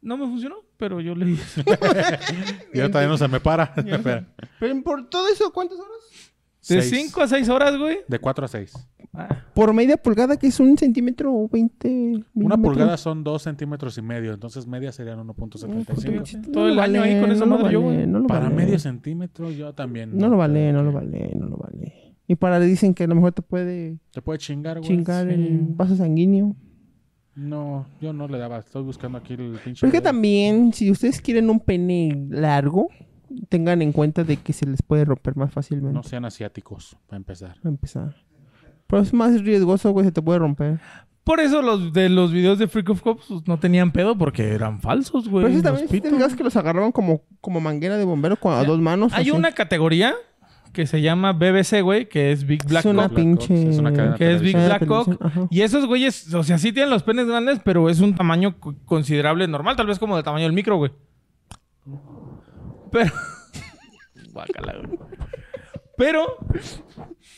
[0.02, 1.62] No me funcionó, pero yo leí eso.
[2.74, 3.74] Y ahora también no se me para.
[4.60, 5.92] Pero por todo eso, ¿cuántas horas?
[6.68, 6.90] De Seis.
[7.10, 8.00] 5 a 6 horas, güey.
[8.08, 8.74] De 4 a 6.
[9.14, 12.60] Ah, Por media pulgada, que es un centímetro o 20 Una milímetros.
[12.62, 16.42] pulgada son 2 centímetros y medio, entonces media serían No, 1.75.
[16.44, 18.08] puto, Todo el lo año ahí con esa no lo madre yo, vale, güey.
[18.08, 18.56] no lo Para vale.
[18.56, 20.16] medio centímetro yo también.
[20.18, 22.16] No lo vale, no lo vale, no lo vale.
[22.28, 24.88] Y para dicen que a lo mejor te puede Te puede chingar, güey.
[24.88, 25.34] chingar sí.
[25.34, 26.56] el vaso sanguíneo.
[27.36, 28.60] No, yo no le daba.
[28.60, 29.82] Estoy buscando aquí el pinche.
[29.82, 32.90] Pero es que también, si ustedes quieren un pene largo,
[33.50, 35.94] tengan en cuenta de que se les puede romper más fácilmente.
[35.94, 37.56] No sean asiáticos, para empezar.
[37.58, 38.16] Para empezar.
[38.88, 40.80] Pero es más riesgoso, güey, se te puede romper.
[41.24, 44.54] Por eso los de los videos de Freak of Cops pues, no tenían pedo porque
[44.54, 45.46] eran falsos, güey.
[45.46, 48.38] Pero eso los también, si te fijas que los agarraban como, como manguera de bombero
[48.38, 49.14] con a dos manos.
[49.14, 49.32] Hay así.
[49.32, 50.16] una categoría
[50.72, 53.08] que se llama BBC, güey, que es Big Black es una.
[53.08, 53.54] Black pinche...
[53.54, 55.20] Ops, es una cadena Que es Big Black Cock.
[55.50, 58.76] Y esos güeyes, o sea, sí tienen los penes grandes, pero es un tamaño co-
[58.86, 60.92] considerable normal, tal vez como del tamaño del micro, güey.
[62.92, 63.12] Pero.
[64.34, 65.00] Guácala, güey.
[65.98, 66.38] Pero.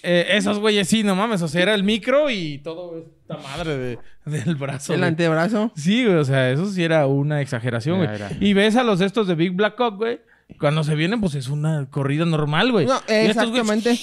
[0.04, 1.42] eh, esos güeyes sí, no mames.
[1.42, 4.94] O sea, era el micro y todo esta madre de- del brazo.
[4.94, 5.10] El güey.
[5.10, 5.72] antebrazo.
[5.76, 8.10] Sí, güey, o sea, eso sí era una exageración, güey.
[8.16, 8.30] Era.
[8.40, 10.22] Y ves a los estos de Big Black Cock, güey.
[10.60, 12.86] Cuando se vienen, pues es una corrida normal, güey.
[12.86, 14.00] No, Y estos güeyes, exactamente.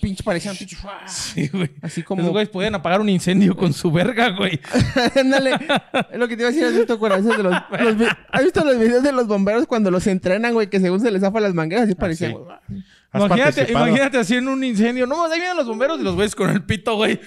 [0.00, 0.76] pinche parecían pinche.
[1.06, 1.70] Sí, güey.
[1.82, 2.28] Así como.
[2.30, 4.60] güeyes podían apagar un incendio con su verga, güey.
[5.16, 5.52] Ándale.
[6.12, 6.64] Es lo que te iba a decir.
[6.66, 7.52] ¿Has visto, corazones de los,
[7.98, 10.68] los ¿Has visto los videos de los bomberos cuando los entrenan, güey?
[10.68, 12.32] Que según se les zafan las mangueras, así parecían.
[12.32, 12.44] güey.
[13.12, 15.06] ¿Has Imagínate, imagínate haciendo un incendio.
[15.06, 17.20] No, ahí vienen los bomberos y los güeyes con el pito, güey.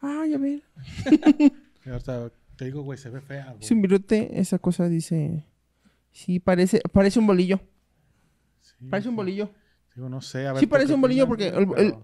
[0.00, 0.62] Ah, ya ve.
[1.82, 3.58] Sí, ahorita te digo, güey, se ve fea, güey.
[3.60, 5.44] Es un virote, esa cosa dice.
[6.16, 7.60] Sí, parece, parece un bolillo.
[8.62, 9.50] Sí, Parece un bolillo.
[9.94, 10.60] Digo, no sé, a ver.
[10.60, 11.94] Sí ¿tú parece qué un bolillo porque el, el-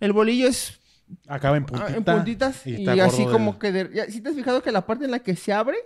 [0.00, 0.80] el bolillo es
[1.26, 1.96] Acaba en ah, puntita.
[1.96, 3.70] en puntitas y, así como que...
[3.72, 5.76] de- ya, ¿Sí te has fijado que la parte en la que se abre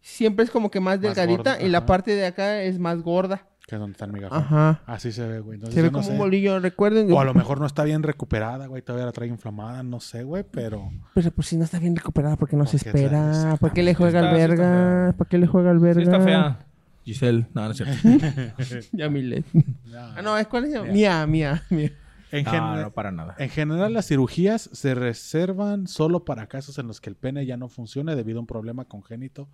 [0.00, 3.48] siempre es como que más delgadita gorda, y la parte de acá es más gorda?
[3.66, 4.38] Que es donde está el migajón.
[4.38, 4.82] Ajá.
[4.86, 5.56] Así se ve, güey.
[5.56, 7.10] Entonces, Se ve no como un bolillo, recuerden.
[7.12, 8.80] O a lo mejor no está bien recuperada, güey.
[8.80, 10.44] Todavía la trae inflamada, no sé, güey.
[10.48, 13.56] Pero Pero pues si no está bien recuperada, porque no se espera?
[13.60, 15.14] ¿Para qué le juega al verga?
[15.18, 16.02] ¿Para qué le juega al Sí verga?
[16.02, 16.65] está fea.
[17.06, 17.46] Giselle.
[17.54, 18.86] No, no es cierto.
[18.92, 19.46] Ya Milet.
[19.86, 20.14] ya.
[20.16, 20.92] Ah, no, ¿es cuál es?
[20.92, 21.92] Mía, mía, mía.
[22.32, 23.34] en, No, gen- no, para nada.
[23.38, 27.56] en general, las cirugías se reservan solo para casos en los que el pene ya
[27.56, 29.48] no funcione debido a un problema congénito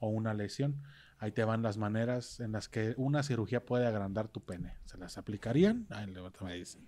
[0.00, 0.82] o una lesión.
[1.18, 4.74] Ahí te van las maneras en las que una cirugía puede agrandar tu pene.
[4.84, 5.86] ¿Se las aplicarían?
[5.90, 6.82] Ahí luego te me dicen.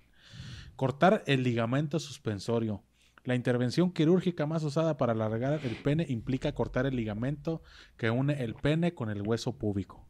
[0.76, 2.82] Cortar el ligamento suspensorio.
[3.28, 7.62] La intervención quirúrgica más usada para alargar el pene implica cortar el ligamento
[7.98, 10.06] que une el pene con el hueso púbico.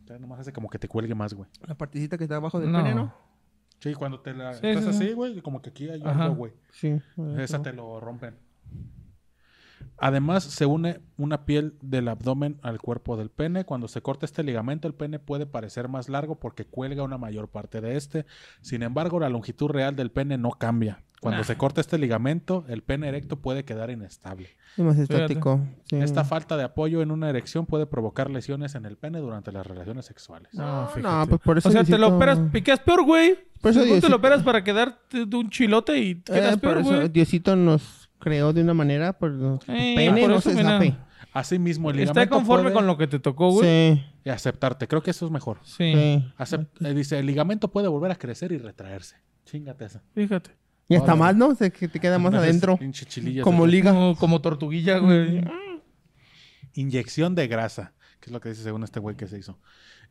[0.00, 1.48] Entonces, nomás hace como que te cuelgue más, güey.
[1.66, 2.82] La partecita que está abajo del No.
[2.82, 3.14] pene, ¿no?
[3.78, 5.04] Sí, cuando te la Sí, estás sí, sí.
[5.04, 6.52] así, güey, como que aquí hay algo, güey.
[6.70, 7.00] Sí.
[7.38, 8.36] Esa te lo rompen.
[9.96, 13.64] Además, se une una piel del abdomen al cuerpo del pene.
[13.64, 17.48] Cuando se corta este ligamento, el pene puede parecer más largo porque cuelga una mayor
[17.48, 18.26] parte de este.
[18.60, 21.02] Sin embargo, la longitud real del pene no cambia.
[21.20, 21.44] Cuando Nah.
[21.44, 24.48] se corta este ligamento, el pene erecto puede quedar inestable.
[24.76, 25.60] Es más estático.
[25.84, 25.96] sí.
[25.96, 29.66] Esta falta de apoyo en una erección puede provocar lesiones en el pene durante las
[29.66, 30.48] relaciones sexuales.
[30.54, 31.02] No, fíjate.
[31.02, 33.34] no, pues por eso O sea, te lo Diosito- operas, piqueas peor, güey.
[33.60, 36.54] Por eso Según te Diosito- lo operas para quedarte de un chilote y te quedas
[36.54, 37.08] Eh, por peor, eso güey.
[37.10, 40.70] Diosito nos creó de una manera, por tu Eh, pene por no se mira.
[40.78, 40.96] zape.
[41.34, 43.94] Asimismo, el ligamento Está conforme puede con lo que te tocó, güey.
[43.96, 44.88] Sí, y aceptarte.
[44.88, 45.58] Creo que eso es mejor.
[45.64, 45.92] Sí.
[45.94, 46.32] sí.
[46.38, 49.16] Acep- eh, dice, el ligamento puede volver a crecer y retraerse.
[49.44, 50.02] Chingate esa.
[50.14, 50.50] Fíjate.
[50.90, 51.18] Y hasta Órale.
[51.20, 51.54] más, ¿no?
[51.54, 52.76] Se, que te queda más adentro.
[52.76, 53.92] pinche chilillas Como de- liga.
[53.92, 55.42] Como, como tortuguilla, güey.
[56.74, 59.58] Inyección de grasa, que es lo que dice según este güey que se hizo.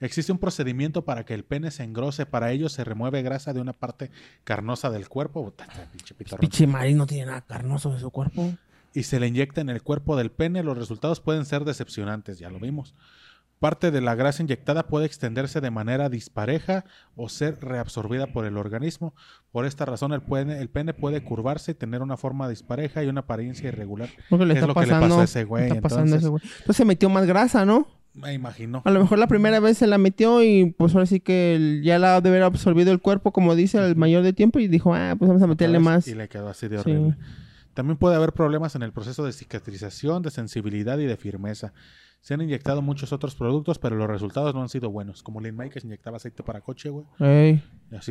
[0.01, 2.25] Existe un procedimiento para que el pene se engrose.
[2.25, 4.11] Para ello se remueve grasa de una parte
[4.43, 5.53] carnosa del cuerpo.
[5.57, 6.39] Este pinche pitorrón.
[6.41, 8.53] Pinche Mari no tiene nada carnoso de su cuerpo.
[8.93, 12.49] y se le inyecta en el cuerpo del pene, los resultados pueden ser decepcionantes, ya
[12.49, 12.95] lo vimos.
[13.59, 16.85] Parte de la grasa inyectada puede extenderse de manera dispareja
[17.17, 19.13] o ser reabsorbida por el organismo.
[19.51, 23.07] Por esta razón, el pene, el pene puede curvarse y tener una forma dispareja y
[23.07, 24.07] una apariencia irregular.
[24.29, 25.07] Le Es está lo que le pasando.
[25.09, 26.21] pasó a ese güey, Está pasando entonces.
[26.23, 26.41] ese güey.
[26.59, 27.87] Entonces se metió más grasa, ¿no?
[28.13, 28.81] Me imagino.
[28.85, 31.99] A lo mejor la primera vez se la metió y pues ahora sí que ya
[31.99, 34.93] la ha de haber absorbido el cuerpo, como dice, el mayor de tiempo y dijo,
[34.95, 36.07] ah, pues vamos a meterle más.
[36.07, 36.89] Y le quedó así de Sí.
[36.91, 37.17] horrible.
[37.73, 41.71] También puede haber problemas en el proceso de cicatrización, de sensibilidad y de firmeza.
[42.21, 45.23] Se han inyectado muchos otros productos, pero los resultados no han sido buenos.
[45.23, 47.05] Como Lin May que inyectaba aceite para coche, güey.
[47.19, 47.63] Ey,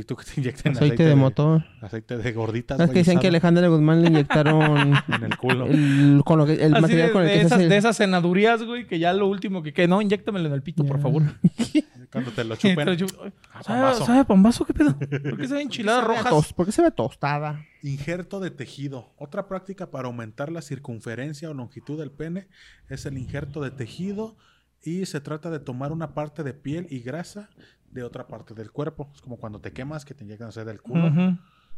[0.07, 1.65] Tú que te inyecten aceite, de, motor.
[1.81, 5.67] Aceite de gorditas, ¿Sabes que dicen que Alejandra Guzmán le inyectaron en el culo.
[5.67, 7.69] el, con lo que- el Así material de, con el de que se esas, hace?
[7.69, 9.87] de esas cenadurías, güey, que ya lo último que quede.
[9.87, 11.23] No, inyéctamelo en el pito, por favor.
[12.13, 12.87] Cuando te lo Te chupen.
[12.99, 13.33] lo.
[13.53, 14.07] Ah, ¿Sabe, pambazo.
[14.07, 14.65] ¿Sabe a pambazo?
[14.65, 14.99] ¿Qué pedo?
[14.99, 16.53] ¿Por qué se ven enchiladas Se ve rojas?
[16.53, 17.65] ¿Por qué se ve tostada?
[17.83, 19.13] Injerto de tejido.
[19.17, 22.49] Otra práctica para aumentar la circunferencia o longitud del pene
[22.89, 24.37] es el injerto de tejido
[24.83, 27.51] y se trata de tomar una parte de piel y grasa
[27.91, 29.11] de otra parte del cuerpo.
[29.15, 31.11] Es como cuando te quemas que te inyectan o sea, del culo.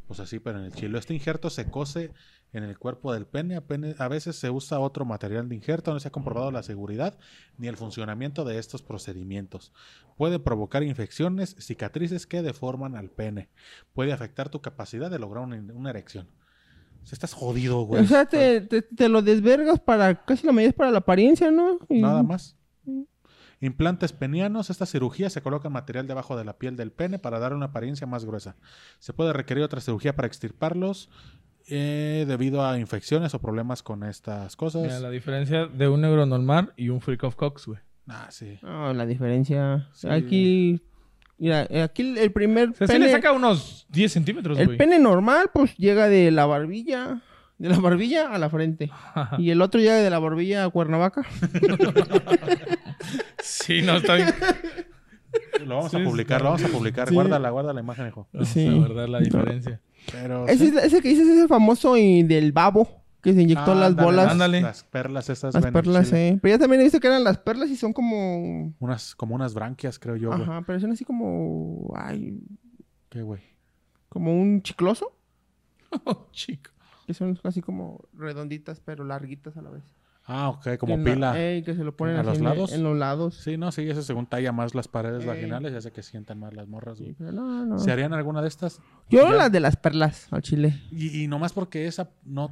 [0.07, 0.99] Pues así, pero en el chilo.
[0.99, 2.11] Este injerto se cose
[2.53, 3.55] en el cuerpo del pene.
[3.99, 5.92] A, veces se usa otro material de injerto.
[5.92, 7.16] No se ha comprobado la seguridad
[7.59, 9.73] ni el funcionamiento de estos procedimientos.
[10.16, 13.51] Puede provocar infecciones, cicatrices que deforman al pene.
[13.92, 16.27] Puede afectar tu capacidad de lograr una, una erección.
[17.05, 18.03] O sea, estás jodido, güey.
[18.03, 20.25] O sea, te, te, te lo desvergas para...
[20.25, 21.79] Casi la medida es para la apariencia, ¿no?
[21.88, 22.57] Y- Nada más.
[23.61, 24.70] Implantes penianos.
[24.70, 28.07] Esta cirugía se coloca material debajo de la piel del pene para dar una apariencia
[28.07, 28.57] más gruesa.
[28.99, 31.11] Se puede requerir otra cirugía para extirparlos
[31.68, 34.83] eh, debido a infecciones o problemas con estas cosas.
[34.83, 37.79] Mira, la diferencia de un neuronormal y un freak of Cox, güey.
[38.09, 38.59] Ah, sí.
[38.62, 39.88] No, la diferencia.
[39.92, 40.09] Sí.
[40.09, 40.81] Aquí...
[41.38, 43.07] Mira, aquí el- primer O sea, sí pene...
[43.07, 44.79] le saca unos 10 centímetros, el güey.
[44.79, 47.23] pene normal, pues, llega de la barbilla...
[47.61, 48.90] De la barbilla a la frente.
[49.38, 51.25] Y el otro llega de la barbilla a Cuernavaca.
[53.42, 54.29] Sí, no, está bien.
[55.66, 56.44] Lo vamos Sí, a publicar, sí.
[56.44, 57.09] lo vamos a publicar.
[57.09, 57.14] Sí.
[57.14, 58.29] Guárdala, guarda la imagen, hijo.
[58.33, 58.66] Vamos Sí.
[58.66, 59.81] a verdad la diferencia.
[60.12, 60.46] Pero.
[60.49, 62.88] Ese, ese que dices es el famoso y del babo.
[63.23, 64.25] Que se inyectó Ah, las ándale, bolas.
[64.25, 64.61] Las, Ándale.
[64.62, 65.55] las perlas esas.
[65.55, 66.38] Las perlas, eh.
[66.40, 68.73] Pero ya también he visto que eran las perlas y son como...
[68.79, 70.33] Unas, como unas branquias, creo yo.
[70.33, 71.92] Ajá, pero son así como...
[71.96, 72.38] Ay...
[73.11, 73.42] ¿Qué, güey?
[74.09, 75.12] Como un chicloso.
[76.05, 76.70] Oh, chico.
[77.11, 79.83] Que son así como redonditas, pero larguitas a la vez.
[80.27, 81.37] Ah, ok, como Que pila.
[81.40, 82.73] ey, que se lo ponen ¿A los en, lados?
[82.73, 83.35] en los lados.
[83.35, 85.29] Sí, no, sí, eso según talla más las paredes Ey.
[85.29, 87.14] vaginales y hace que sientan más las morras, Sí, güey.
[87.18, 87.79] pero no, no.
[87.81, 88.81] ¿Se harían alguna de estas?
[89.09, 89.33] Yo Ya.
[89.35, 90.81] las de las perlas al chile.
[90.92, 92.51] Y, y nomás porque esa no...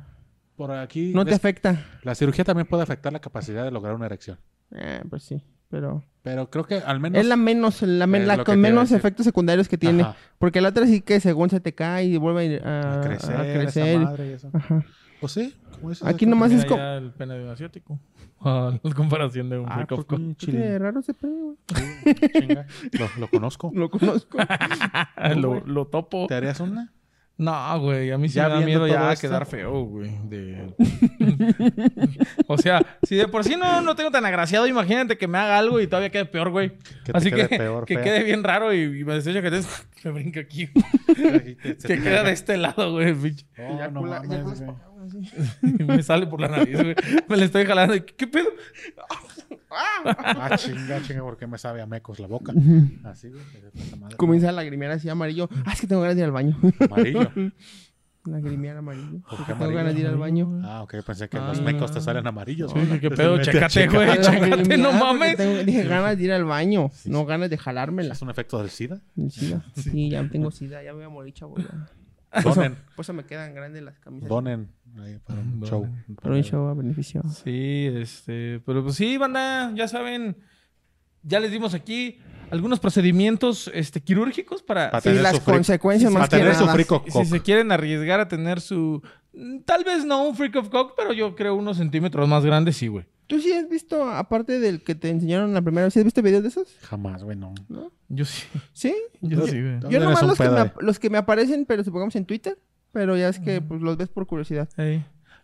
[0.56, 1.12] Por aquí...
[1.14, 1.86] No te afecta.
[2.02, 4.38] La cirugía también puede afectar la capacidad de lograr una erección.
[4.72, 6.02] Eh, pues sí, pero...
[6.22, 7.18] Pero creo que al menos...
[7.20, 10.02] Es la menos, la, men- la con menos efectos secundarios que tiene.
[10.02, 10.16] Ajá.
[10.38, 13.36] Porque la otra sí que según se te cae y vuelve a, a a crecer,
[13.36, 13.98] a esa crecer.
[14.00, 14.50] madre y eso.
[14.52, 14.84] Ajá.
[15.20, 16.80] Pues sí, como dices, Aquí nomás es como...
[16.82, 17.98] el pene de un asiático.
[18.44, 20.04] La comparación de un Ah, pues.
[20.06, 21.56] ¿qué tiene raro ese güey?
[22.32, 22.66] chinga.
[22.92, 23.72] Lo, lo conozco.
[23.74, 24.38] Lo conozco.
[25.36, 26.26] lo, lo topo.
[26.28, 26.92] ¿Te harías una?
[27.38, 29.28] No, güey, a mí sí Ya me da miedo ya esto.
[29.28, 30.10] quedar feo, güey.
[30.24, 30.74] de-
[32.48, 35.56] o sea, si de por sí no, no tengo tan agraciado, imagínate que me haga
[35.56, 36.72] algo y todavía quede peor, güey.
[37.04, 39.60] Que Así quede que, peor, que quede bien raro y, y me desecho que te...
[40.04, 40.68] me brinca aquí.
[41.06, 43.14] que queda de este lado, güey.
[43.14, 43.46] pinche.
[43.58, 44.70] Oh, no Eyacula- mames, güey.
[45.06, 45.20] Así.
[45.86, 46.94] Me sale por la nariz, güey.
[47.28, 47.94] Me le estoy jalando.
[47.94, 48.48] y, ¿Qué pedo?
[49.70, 52.52] Ah, chinga, chinga, porque me sabe a mecos la boca.
[53.04, 53.42] Así, güey.
[54.16, 55.48] Comienza a lagrimear así amarillo.
[55.64, 56.56] Ah, es que tengo ganas de ir al baño.
[56.80, 57.30] Amarillo.
[58.24, 59.20] lagrimear amarillo.
[59.28, 59.76] ¿Por qué tengo amarillo?
[59.76, 60.60] ganas de ir al baño.
[60.64, 61.48] Ah, ok, pensé que Ah.
[61.48, 62.72] los mecos te salen amarillos.
[62.72, 63.40] Sí, ¿qué pedo?
[63.40, 64.08] Chécate, güey.
[64.20, 65.36] Chécate, no mames.
[65.36, 66.90] tengo- dije ganas de ir al baño.
[67.06, 68.14] No ganas de jalármela.
[68.14, 69.00] ¿Es un efecto del SIDA?
[69.16, 69.64] El SIDA.
[69.76, 70.82] Sí, ya tengo sida.
[70.82, 71.56] Ya me voy a morir, chavo.
[71.58, 71.88] ya.
[72.42, 74.28] Donen, Por eso me quedan grandes las camisas.
[74.28, 74.68] donen
[75.00, 75.68] ahí para un Donen.
[75.70, 75.88] show.
[76.22, 77.22] Para un show a beneficio.
[77.42, 80.36] Sí, este, pero pues sí, banda, ya saben,
[81.22, 82.18] ya les dimos aquí
[82.50, 86.54] algunos procedimientos este, quirúrgicos para Para Sí, tener las su consecuencias Para más que tener
[86.54, 86.74] su nada.
[86.74, 89.02] frico si se quieren arriesgar a tener su,
[89.64, 92.88] tal vez no un freak of cock, pero yo creo unos centímetros más grandes, sí,
[92.88, 93.04] güey.
[93.28, 96.22] ¿Tú sí has visto, aparte del que te enseñaron la primera vez, ¿sí has visto
[96.22, 96.74] videos de esos?
[96.82, 97.54] Jamás, güey, no.
[98.08, 98.94] Yo sí, Sí.
[99.20, 99.78] yo sí, güey.
[99.80, 102.58] ¿Dónde Yo nomás los que, me, los que me aparecen, pero supongamos en Twitter.
[102.90, 104.68] Pero ya es que pues, los ves por curiosidad.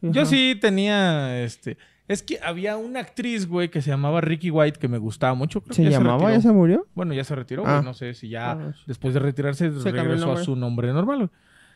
[0.01, 1.77] Yo sí tenía, este,
[2.09, 5.61] es que había una actriz, güey, que se llamaba Ricky White, que me gustaba mucho.
[5.61, 6.17] creo que ¿Se ya llamaba?
[6.21, 6.35] retiró.
[6.35, 6.87] ¿Ya se murió?
[6.95, 7.75] Bueno, ya se retiró, Ah.
[7.75, 7.85] güey.
[7.85, 8.75] No sé si ya Ah.
[8.87, 11.19] después de retirarse regresó a su nombre normal.
[11.19, 11.31] güey.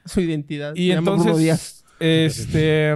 [0.07, 0.75] Su identidad.
[0.75, 1.85] Y se llama Bruno Díaz.
[2.01, 2.95] entonces, este,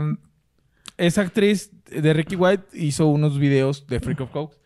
[0.97, 4.57] esa actriz de Ricky White hizo unos videos de Freak of Coke.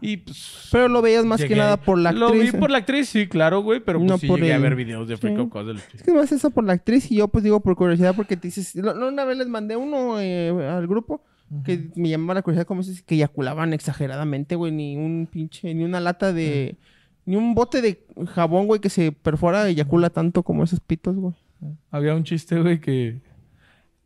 [0.00, 0.68] Y pues...
[0.70, 2.20] Pero lo veías más que nada por la actriz.
[2.20, 3.80] Lo vi por la actriz, sí, claro, güey.
[3.80, 5.40] Pero pues No sí por llegué a ver videos de Freak sí.
[5.42, 5.66] of Coke.
[5.66, 8.36] del- Es que más eso por la actriz y yo pues digo por curiosidad porque
[8.36, 8.76] te dices...
[8.76, 11.22] no, una vez les mandé uno eh, al grupo
[11.64, 14.72] que me llamaba la curiosidad como dices que eyaculaban exageradamente, güey.
[14.72, 15.74] Ni un pinche...
[15.74, 16.76] Ni una lata de...
[17.24, 21.34] Ni un bote de jabón, güey, que se perfora eyacula tanto como esos pitos, güey.
[21.90, 23.18] Había un chiste, güey, que...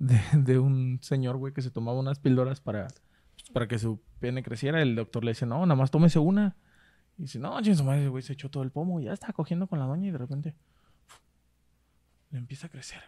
[0.01, 4.01] De, de un señor, güey, que se tomaba unas píldoras para, pues, para que su
[4.19, 4.83] pene creciera.
[4.83, 6.57] El doctor le dice, no, nada más tómese una.
[7.19, 9.35] Y dice, no, ching, su madre, güey, se echó todo el pomo y ya estaba
[9.35, 10.57] cogiendo con la doña y de repente
[12.31, 13.03] le empieza a crecer.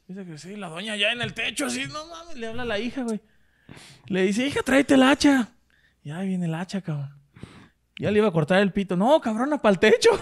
[0.00, 2.62] Empieza a crecer y la doña ya en el techo, así, no mames, le habla
[2.62, 3.20] a la hija, güey.
[4.06, 5.50] Le dice, hija, tráete el hacha.
[6.02, 7.14] Y ahí viene el hacha, cabrón.
[7.98, 8.96] Ya le iba a cortar el pito.
[8.96, 10.10] No, cabrona, para el techo.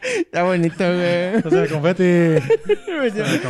[0.00, 1.34] Está bonito, güey.
[1.34, 2.58] Entonces, el confeti.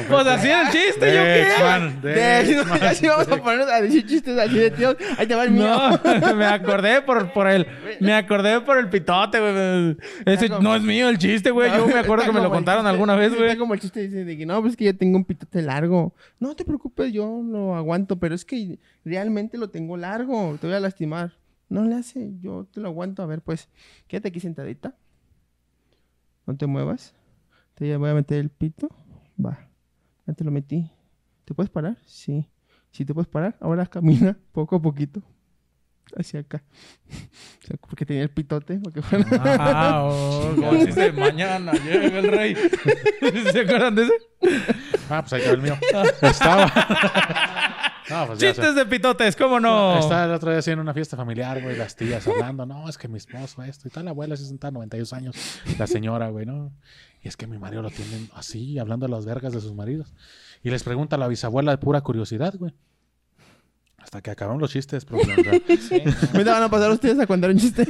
[0.08, 2.08] Pues así era el chiste, ¿yo qué?
[2.08, 2.82] Dexman.
[2.82, 4.96] así vamos a poner a decir chistes así de tíos.
[5.18, 5.68] Ahí te va el mío.
[5.68, 7.66] No, me acordé por, por el...
[8.00, 9.96] Me acordé por el pitote, güey.
[10.24, 11.70] Ese no es mío el chiste, güey.
[11.70, 13.56] Yo me acuerdo que me lo contaron chiste- alguna vez, Está güey.
[13.56, 16.14] como el chiste dice de que no, pues que yo tengo un pitote largo.
[16.40, 20.56] No te preocupes, yo lo aguanto, pero es que realmente lo tengo largo.
[20.60, 21.32] Te voy a lastimar.
[21.68, 23.22] No le hace, yo te lo aguanto.
[23.22, 23.68] A ver, pues,
[24.06, 24.94] quédate aquí sentadita.
[26.48, 27.14] No te muevas.
[27.74, 28.88] Te voy a meter el pito.
[29.38, 29.68] Va.
[30.26, 30.90] Ya te lo metí.
[31.44, 31.98] ¿Te puedes parar?
[32.06, 32.48] Sí.
[32.90, 35.22] Si te puedes parar, ahora camina poco a poquito.
[36.16, 36.64] Hacia acá.
[37.62, 38.78] O sea, porque tenía el pitote.
[38.78, 39.02] Porque
[39.42, 42.54] Ah, oh, de mañana llega el rey.
[43.52, 44.14] ¿Se acuerdan de ese?
[45.10, 45.76] Ah, pues ahí quedó el mío.
[46.22, 46.72] Estaba.
[48.10, 48.48] No, pues ya.
[48.52, 49.98] Chistes de pitotes, ¿cómo no?
[49.98, 53.08] Estaba el otro día en una fiesta familiar, güey, las tías hablando, no, es que
[53.08, 55.36] mi esposo esto y tal, la abuela 60, 92 años,
[55.78, 56.72] la señora, güey, ¿no?
[57.22, 60.14] Y es que mi marido lo tienen así, hablando de las vergas de sus maridos.
[60.62, 62.72] Y les pregunta a la bisabuela de pura curiosidad, güey.
[63.98, 65.06] Hasta que acabaron los chistes,
[66.32, 67.86] Me van a pasar ustedes a contar un chiste.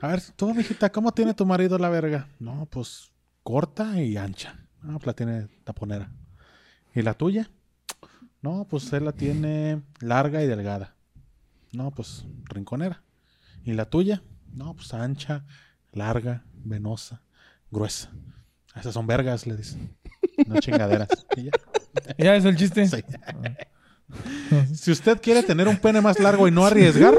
[0.00, 2.26] A ver, tú, mijita, ¿cómo tiene tu marido la verga?
[2.40, 4.58] No, pues corta y ancha.
[4.82, 6.10] No, pues la tiene taponera.
[6.94, 7.50] ¿Y la tuya?
[8.42, 10.94] No, pues él la tiene larga y delgada.
[11.72, 13.02] No, pues rinconera.
[13.64, 14.22] ¿Y la tuya?
[14.52, 15.44] No, pues ancha,
[15.92, 17.22] larga, venosa,
[17.70, 18.10] gruesa.
[18.76, 19.94] Esas son vergas, le dicen.
[20.46, 21.08] No chingaderas.
[21.36, 21.50] Y ya.
[22.16, 22.86] ¿Ya es el chiste?
[22.86, 23.02] Sí.
[24.74, 27.14] Si usted quiere tener un pene más largo y no arriesgar,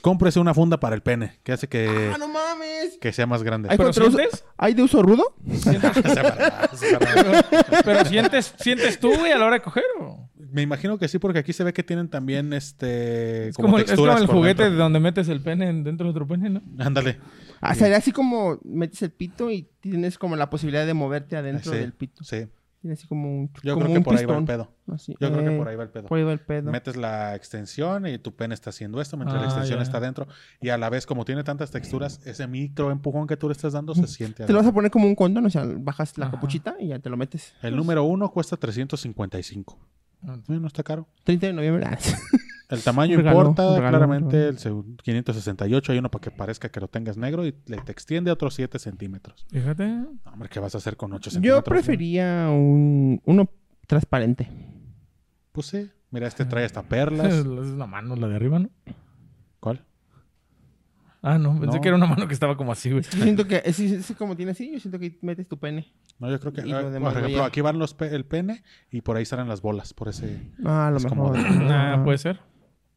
[0.00, 2.58] cómprese una funda para el pene, que hace que Ah, no mames.
[2.58, 2.98] mames.
[3.00, 3.68] que sea más grande.
[3.70, 4.44] ¿Hay, ¿Pero sientes?
[4.56, 5.36] ¿Hay de uso rudo?
[7.84, 9.84] Pero sientes, sientes tú, güey, a la hora de coger.
[10.00, 10.28] ¿o?
[10.52, 13.48] Me imagino que sí, porque aquí se ve que tienen también este.
[13.48, 14.82] Es como, es como texturas el juguete dentro.
[14.84, 16.62] donde metes el pene en- dentro de otro pene, ¿no?
[16.78, 17.18] Ándale.
[17.60, 21.72] Ah, sería así como metes el pito y tienes como la posibilidad de moverte adentro
[21.72, 22.22] Sí, del pito.
[22.24, 22.46] Sí.
[22.80, 24.72] Tiene así como un Yo como creo que un por ahí va el pedo.
[24.88, 26.08] Así, Yo creo que eh, por ahí va el pedo.
[26.08, 26.70] Por ahí va el pedo.
[26.72, 30.26] Metes la extensión y tu pene está haciendo esto mientras la Ah, extensión está adentro.
[30.60, 33.72] Y a la vez, como tiene tantas texturas, ese micro empujón que tú le estás
[33.74, 34.44] dando se siente.
[34.46, 36.34] Te lo vas a poner como un condón, o sea, bajas la Ajá.
[36.34, 37.54] capuchita y ya te lo metes.
[37.62, 39.78] El número uno cuesta 355.
[40.24, 41.06] Eh, no está caro.
[41.24, 41.84] 30 de noviembre.
[41.86, 41.98] ah,
[42.68, 44.36] El tamaño regalo, importa, regalo, claramente.
[44.36, 44.50] regalo.
[44.50, 47.92] El seg- 568 hay uno para que parezca que lo tengas negro y le te
[47.92, 49.44] extiende otros 7 centímetros.
[49.50, 49.86] Fíjate.
[49.88, 51.56] No, hombre, ¿qué vas a hacer con 8 centímetros?
[51.56, 51.64] Yo no?
[51.64, 53.50] prefería un, uno
[53.86, 54.48] transparente.
[55.52, 55.90] Pues sí.
[56.10, 57.34] Mira, este trae hasta Es perlas.
[57.44, 58.70] una mano, la de arriba, ¿no?
[59.60, 59.84] ¿Cuál?
[61.24, 61.80] Ah, no, pensé No.
[61.80, 63.04] que era una mano que estaba como así, güey.
[63.04, 65.86] Yo siento que, ese, ese como tiene así, yo siento que metes tu pene.
[66.18, 66.60] No, yo creo que.
[66.62, 69.16] Y lo demás por lo ejemplo, ya- aquí van los pe- el pene y por
[69.16, 69.92] ahí salen las bolas.
[69.94, 71.32] Por ese Ah, lo Es mejor.
[71.36, 72.40] de- Ah, puede ser.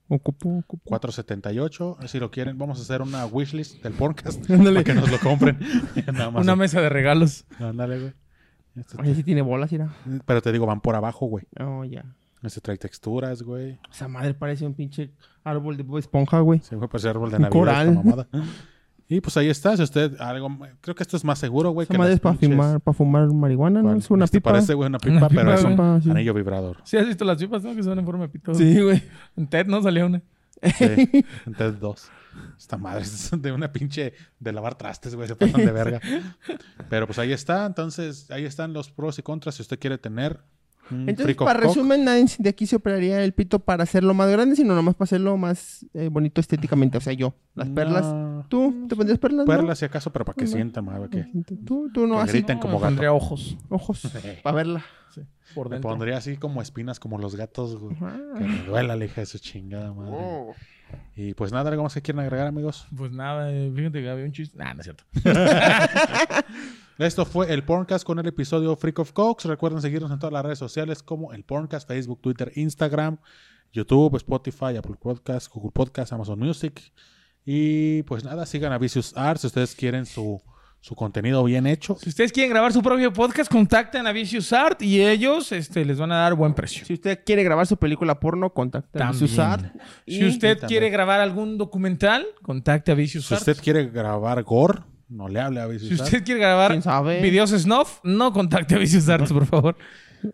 [0.08, 0.84] Ocupo, ocupo.
[0.86, 1.98] 478.
[2.08, 4.84] Si lo quieren, vamos a hacer una wishlist del podcast Ándale.
[4.84, 5.58] para que nos lo compren.
[6.14, 6.44] Nada más.
[6.44, 7.46] Una mesa de regalos.
[7.60, 8.14] Ándale, güey.
[8.76, 9.90] Este- Oye, sí tiene bolas, mira.
[10.26, 11.46] Pero te digo, van por abajo, güey.
[11.60, 12.06] Oh, ya.
[12.44, 13.80] Este trae texturas, güey.
[13.92, 15.10] Esa madre parece un pinche
[15.44, 16.60] árbol de esponja, güey.
[16.60, 17.60] Se fue para árbol de Un Navidad.
[17.60, 17.88] coral.
[17.90, 18.28] esta mamada.
[19.08, 19.78] Y pues ahí está.
[19.78, 20.50] Si usted algo.
[20.82, 21.88] Creo que esto es más seguro, güey.
[21.88, 23.96] Que es para fumar, para fumar marihuana, ¿no?
[23.96, 24.52] Es una Este pipa.
[24.52, 26.02] Parece, güey, una pipa, Una pero pipa, es un.
[26.02, 26.10] Sí.
[26.12, 26.78] anillo vibrador.
[26.84, 27.76] ¿Sí has visto las pipas, no?
[27.76, 28.54] Que son en forma de pito.
[28.56, 29.04] Sí, güey.
[29.38, 30.22] En TED no salía una.
[30.78, 32.10] Sí, entonces dos.
[32.58, 36.02] Esta madre es de una pinche de lavar trastes, güey, se pasan de verga.
[36.90, 40.42] Pero pues ahí está, entonces ahí están los pros y contras si usted quiere tener
[40.92, 44.56] un Entonces, para resumen, nadie de aquí se operaría el pito para hacerlo más grande,
[44.56, 46.98] sino nomás para hacerlo más eh, bonito estéticamente.
[46.98, 47.34] O sea, yo.
[47.56, 48.06] Las perlas.
[48.06, 49.46] No, ¿Tú te pondrías perlas?
[49.48, 49.54] no?
[49.54, 50.52] perlas si acaso, pero para que No.
[50.52, 52.32] sientan, madre, que Tú, tú no Que así.
[52.34, 52.60] griten.
[52.60, 52.88] como me gato.
[52.90, 53.58] pondría ojos.
[53.70, 54.02] Ojos.
[54.44, 54.86] Para verla.
[55.14, 55.22] Sí,
[55.56, 55.90] por me dentro.
[55.92, 57.96] pondría así como espinas como los gatos, güey.
[58.38, 60.12] Que me duela la hija de su chingada madre.
[60.14, 60.54] Oh.
[61.16, 62.88] Y pues nada, algo más que quieran agregar, amigos.
[62.96, 64.58] Pues nada, eh, fíjate que había un chiste.
[64.58, 65.04] Nah, no es cierto.
[66.98, 69.46] Esto fue el Porncast con el episodio Freak of Cox.
[69.46, 73.18] Recuerden seguirnos en todas las redes sociales como el Porncast, Facebook, Twitter, Instagram,
[73.74, 76.82] YouTube, Spotify, Apple Podcast, Google Podcast, Amazon Music.
[77.44, 80.42] Y pues nada, sigan a Vicious Arts si ustedes quieren su,
[80.80, 81.98] su contenido bien hecho.
[82.00, 86.00] Si ustedes quieren grabar su propio podcast, contacten a Vicious Art y ellos este, les
[86.00, 86.86] van a dar buen precio.
[86.86, 89.28] Si usted quiere grabar su película porno, contacte a También.
[89.28, 89.74] Susar.
[90.08, 93.42] Si usted quiere grabar algún documental, contacte a Vicious Si Art.
[93.42, 94.80] usted quiere grabar gore,
[95.10, 96.04] no le hable a Vicious Si Arts.
[96.06, 97.22] usted quiere grabar ¿Quién sabe?
[97.22, 99.76] videos snuff, no contacte a Vicious Arts, por favor.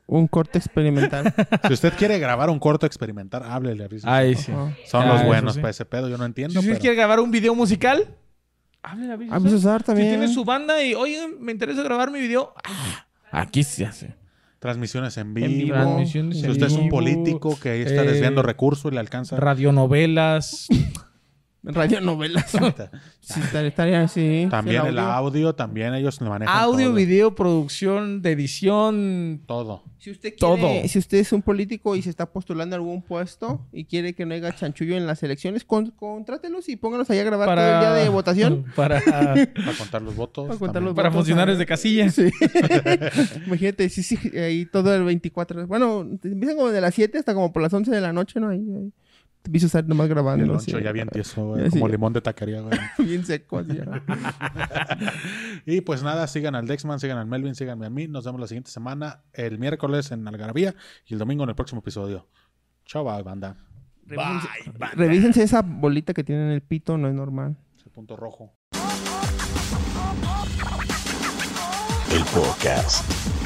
[0.07, 1.33] Un corte experimental.
[1.67, 4.41] Si usted quiere grabar un corto experimental, háblele a Vicious Ahí Arts.
[4.45, 4.51] sí.
[4.51, 4.75] Ajá.
[4.85, 5.59] Son Ah, los eso buenos sí.
[5.59, 6.59] para ese pedo, yo no Si entiendo.
[6.59, 8.15] usted pero- quiere grabar un video musical,
[8.83, 9.83] háblele a Vicious A Arts.
[9.85, 10.09] Si también.
[10.09, 14.15] tiene su banda y, oye, me interesa grabar mi video, ah, aquí se hace.
[14.59, 15.47] Transmisiones en En vivo.
[15.49, 15.75] vivo.
[15.75, 18.93] Transmisiones Si en usted es un vivo, político que ahí está eh, desviando recursos y
[18.93, 19.35] le alcanza.
[19.37, 20.67] Radionovelas.
[21.63, 22.51] Radionovelas.
[23.19, 24.47] sí, estaría, así.
[24.49, 26.95] También el audio, también ellos le manejan audio, todo.
[26.95, 29.41] video, producción, de edición.
[29.45, 29.83] Todo.
[29.99, 30.87] Si usted quiere, Todo.
[30.87, 34.25] si usted es un político y se está postulando a algún puesto y quiere que
[34.25, 37.79] no haya chanchullo en las elecciones, con- contrátelos y pónganos ahí a grabar todo el
[37.79, 38.65] día de votación.
[38.75, 40.47] Para, Para contar los votos.
[40.47, 42.09] Para contar los para votos, funcionarios de casilla.
[42.09, 42.31] Sí.
[43.45, 45.67] Imagínate, sí, sí, ahí todo el 24.
[45.67, 48.49] Bueno, empiezan como de las 7 hasta como por las 11 de la noche, ¿no?
[48.49, 48.91] Ahí, ahí.
[49.43, 50.57] A estar nomás grabando.
[50.65, 51.91] El ya bien tieso, güey, sí, como ya.
[51.93, 52.77] limón de taquería, güey.
[52.99, 53.59] Bien seco.
[53.59, 54.03] así, ya.
[55.65, 58.07] y pues nada, sigan al Dexman, sigan al Melvin, síganme a mí.
[58.07, 60.75] Nos vemos la siguiente semana, el miércoles en Algarabía
[61.05, 62.27] y el domingo en el próximo episodio.
[62.85, 63.57] Chao, bye, banda.
[64.05, 64.47] Revísense,
[64.95, 67.57] revísense esa bolita que tiene en el pito, no es normal.
[67.77, 68.53] Ese punto rojo.
[72.13, 73.40] El podcast.